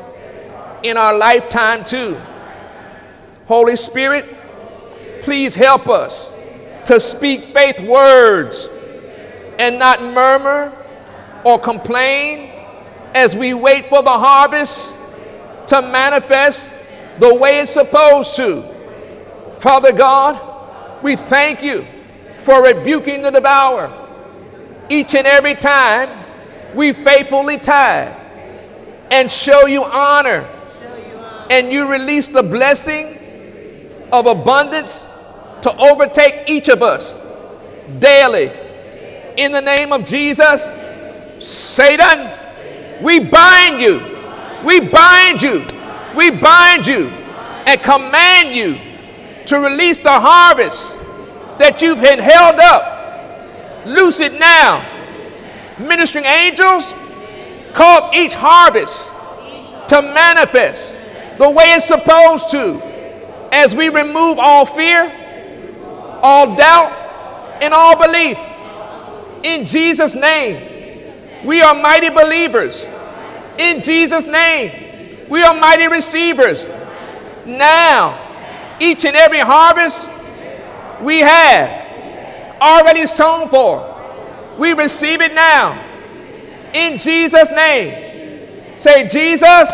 in 0.83 0.97
our 0.97 1.17
lifetime 1.17 1.83
too. 1.83 2.19
Holy 3.47 3.75
Spirit, 3.75 4.25
please 5.21 5.55
help 5.55 5.87
us 5.89 6.33
to 6.85 6.99
speak 6.99 7.53
faith 7.53 7.79
words 7.81 8.69
and 9.57 9.79
not 9.79 10.01
murmur 10.01 10.71
or 11.43 11.59
complain 11.59 12.51
as 13.13 13.35
we 13.35 13.53
wait 13.53 13.89
for 13.89 14.03
the 14.03 14.09
harvest 14.09 14.93
to 15.67 15.81
manifest 15.81 16.71
the 17.19 17.33
way 17.33 17.59
it's 17.59 17.71
supposed 17.71 18.35
to. 18.35 18.63
Father 19.59 19.91
God, 19.91 21.03
we 21.03 21.15
thank 21.15 21.61
you 21.63 21.85
for 22.39 22.63
rebuking 22.63 23.21
the 23.21 23.31
devourer. 23.31 23.91
Each 24.89 25.15
and 25.15 25.27
every 25.27 25.55
time 25.55 26.25
we 26.75 26.93
faithfully 26.93 27.57
tithe 27.57 28.15
and 29.11 29.31
show 29.31 29.65
you 29.65 29.83
honor, 29.83 30.49
and 31.49 31.71
you 31.71 31.89
release 31.89 32.27
the 32.27 32.43
blessing 32.43 33.17
of 34.11 34.25
abundance 34.25 35.07
to 35.61 35.75
overtake 35.77 36.49
each 36.49 36.67
of 36.69 36.83
us 36.83 37.19
daily. 37.99 38.51
In 39.37 39.51
the 39.51 39.61
name 39.61 39.93
of 39.93 40.05
Jesus, 40.05 40.63
Satan, 41.39 42.33
we 43.01 43.19
bind 43.19 43.81
you. 43.81 43.99
We 44.65 44.81
bind 44.81 45.41
you. 45.41 45.65
We 46.17 46.31
bind 46.31 46.87
you 46.87 47.09
and 47.09 47.79
command 47.83 48.55
you 48.55 48.79
to 49.45 49.59
release 49.59 49.99
the 49.99 50.19
harvest 50.19 50.97
that 51.59 51.79
you've 51.79 52.01
been 52.01 52.17
held 52.17 52.55
up. 52.55 53.85
Loose 53.85 54.19
it 54.19 54.33
now. 54.39 54.83
Ministering 55.77 56.25
angels, 56.25 56.91
cause 57.73 58.11
each 58.15 58.33
harvest 58.33 59.09
to 59.89 60.01
manifest 60.01 60.95
the 61.37 61.47
way 61.47 61.65
it's 61.73 61.85
supposed 61.85 62.49
to 62.49 62.81
as 63.51 63.75
we 63.75 63.89
remove 63.89 64.39
all 64.39 64.65
fear, 64.65 65.13
all 66.23 66.55
doubt, 66.55 67.61
and 67.61 67.75
all 67.75 67.95
belief. 67.95 68.39
In 69.43 69.67
Jesus' 69.67 70.15
name. 70.15 70.77
We 71.45 71.61
are 71.61 71.75
mighty 71.79 72.09
believers. 72.09 72.87
In 73.59 73.83
Jesus' 73.83 74.25
name, 74.25 74.86
we 75.29 75.43
are 75.43 75.59
mighty 75.59 75.87
receivers. 75.87 76.67
Now, 77.45 78.77
each 78.79 79.05
and 79.05 79.15
every 79.15 79.39
harvest 79.39 80.09
we 81.01 81.19
have 81.19 82.59
already 82.61 83.07
sown 83.07 83.49
for, 83.49 83.93
we 84.57 84.73
receive 84.73 85.21
it 85.21 85.33
now. 85.33 85.83
In 86.73 86.97
Jesus' 86.97 87.49
name. 87.49 88.79
Say, 88.79 89.07
Jesus, 89.09 89.69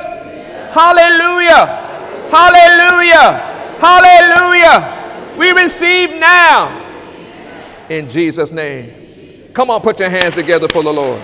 hallelujah, 0.72 1.66
hallelujah, 2.32 3.78
hallelujah. 3.80 5.36
We 5.38 5.52
receive 5.52 6.12
now. 6.12 6.80
In 7.90 8.10
Jesus' 8.10 8.52
name. 8.52 9.50
Come 9.54 9.70
on, 9.70 9.82
put 9.82 10.00
your 10.00 10.10
hands 10.10 10.36
together 10.36 10.68
for 10.68 10.82
the 10.84 10.94
Lord. 10.94 11.22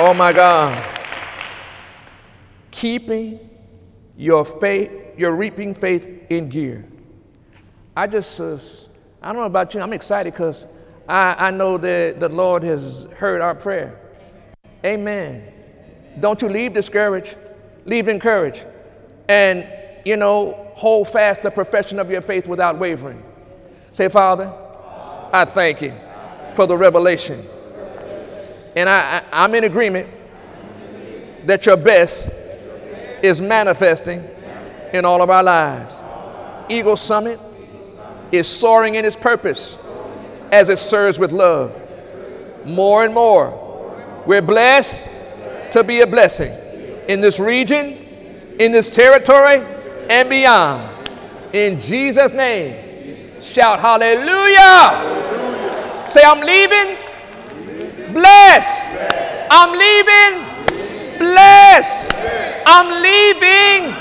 Oh 0.00 0.14
my 0.14 0.32
God. 0.32 0.80
Keeping 2.70 3.50
your 4.16 4.44
faith, 4.44 4.92
your 5.16 5.34
reaping 5.34 5.74
faith 5.74 6.06
in 6.30 6.48
gear. 6.48 6.84
I 7.96 8.06
just, 8.06 8.38
uh, 8.38 8.58
I 9.20 9.32
don't 9.32 9.40
know 9.40 9.46
about 9.46 9.74
you, 9.74 9.80
I'm 9.80 9.92
excited 9.92 10.32
because 10.32 10.66
I, 11.08 11.48
I 11.48 11.50
know 11.50 11.78
that 11.78 12.20
the 12.20 12.28
Lord 12.28 12.62
has 12.62 13.08
heard 13.16 13.40
our 13.40 13.56
prayer. 13.56 13.98
Amen. 14.84 15.52
Don't 16.20 16.40
you 16.42 16.48
leave 16.48 16.74
discouraged, 16.74 17.34
leave 17.84 18.06
encouraged. 18.06 18.64
And, 19.28 19.66
you 20.04 20.16
know, 20.16 20.70
hold 20.74 21.08
fast 21.08 21.42
the 21.42 21.50
profession 21.50 21.98
of 21.98 22.08
your 22.08 22.22
faith 22.22 22.46
without 22.46 22.78
wavering. 22.78 23.20
Say, 23.94 24.08
Father, 24.08 24.56
I 25.32 25.44
thank 25.44 25.82
you 25.82 25.92
for 26.54 26.68
the 26.68 26.76
revelation. 26.76 27.44
And 28.76 28.88
I, 28.88 29.18
I, 29.18 29.44
I'm 29.44 29.54
in 29.54 29.64
agreement 29.64 30.08
that 31.46 31.66
your 31.66 31.76
best 31.76 32.30
is 33.22 33.40
manifesting 33.40 34.24
in 34.92 35.04
all 35.04 35.22
of 35.22 35.30
our 35.30 35.42
lives. 35.42 35.94
Eagle 36.68 36.96
Summit 36.96 37.40
is 38.30 38.46
soaring 38.46 38.94
in 38.96 39.04
its 39.04 39.16
purpose 39.16 39.76
as 40.52 40.68
it 40.68 40.78
serves 40.78 41.18
with 41.18 41.32
love. 41.32 41.74
More 42.64 43.04
and 43.04 43.14
more, 43.14 44.22
we're 44.26 44.42
blessed 44.42 45.08
to 45.72 45.82
be 45.84 46.00
a 46.00 46.06
blessing 46.06 46.52
in 47.08 47.20
this 47.20 47.38
region, 47.40 47.96
in 48.58 48.72
this 48.72 48.90
territory, 48.90 49.64
and 50.10 50.28
beyond. 50.28 50.94
In 51.54 51.80
Jesus' 51.80 52.32
name, 52.32 53.40
shout 53.40 53.80
hallelujah. 53.80 55.16
Say, 56.10 56.20
I'm 56.24 56.40
leaving 56.40 57.07
blessed. 58.12 58.92
I'm 59.50 59.72
leaving 59.72 60.48
blessed. 61.18 62.14
I'm 62.66 63.02
leaving 63.02 63.94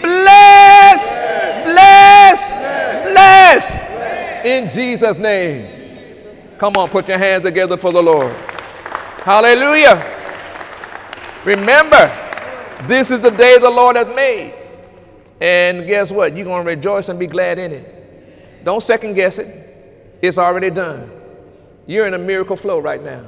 blessed, 0.00 1.22
blessed, 1.64 2.52
blessed. 3.12 4.44
In 4.44 4.70
Jesus' 4.70 5.18
name. 5.18 5.74
Come 6.58 6.74
on, 6.76 6.88
put 6.88 7.08
your 7.08 7.18
hands 7.18 7.42
together 7.42 7.76
for 7.76 7.92
the 7.92 8.02
Lord. 8.02 8.32
Hallelujah. 9.22 10.12
Remember, 11.44 12.10
this 12.86 13.10
is 13.10 13.20
the 13.20 13.30
day 13.30 13.58
the 13.58 13.70
Lord 13.70 13.96
has 13.96 14.14
made. 14.14 14.54
And 15.40 15.86
guess 15.86 16.10
what? 16.10 16.36
You're 16.36 16.44
going 16.44 16.64
to 16.64 16.70
rejoice 16.70 17.08
and 17.08 17.18
be 17.18 17.26
glad 17.26 17.58
in 17.58 17.72
it. 17.72 18.64
Don't 18.64 18.82
second 18.82 19.14
guess 19.14 19.38
it. 19.38 20.18
It's 20.22 20.38
already 20.38 20.70
done. 20.70 21.10
You're 21.86 22.06
in 22.06 22.14
a 22.14 22.18
miracle 22.18 22.56
flow 22.56 22.78
right 22.78 23.02
now. 23.02 23.24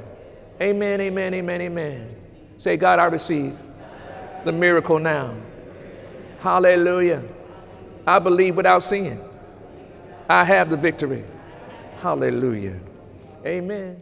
Amen, 0.61 1.01
amen, 1.01 1.35
amen, 1.35 1.61
amen. 1.61 2.16
Say, 2.59 2.77
God, 2.77 2.99
I 2.99 3.05
receive 3.05 3.57
the 4.45 4.53
miracle 4.53 4.99
now. 4.99 5.35
Hallelujah. 6.40 7.23
I 8.07 8.19
believe 8.19 8.57
without 8.57 8.83
seeing. 8.83 9.23
I 10.29 10.45
have 10.45 10.71
the 10.71 10.77
victory. 10.77 11.25
Hallelujah. 11.99 12.79
Amen. 13.45 14.01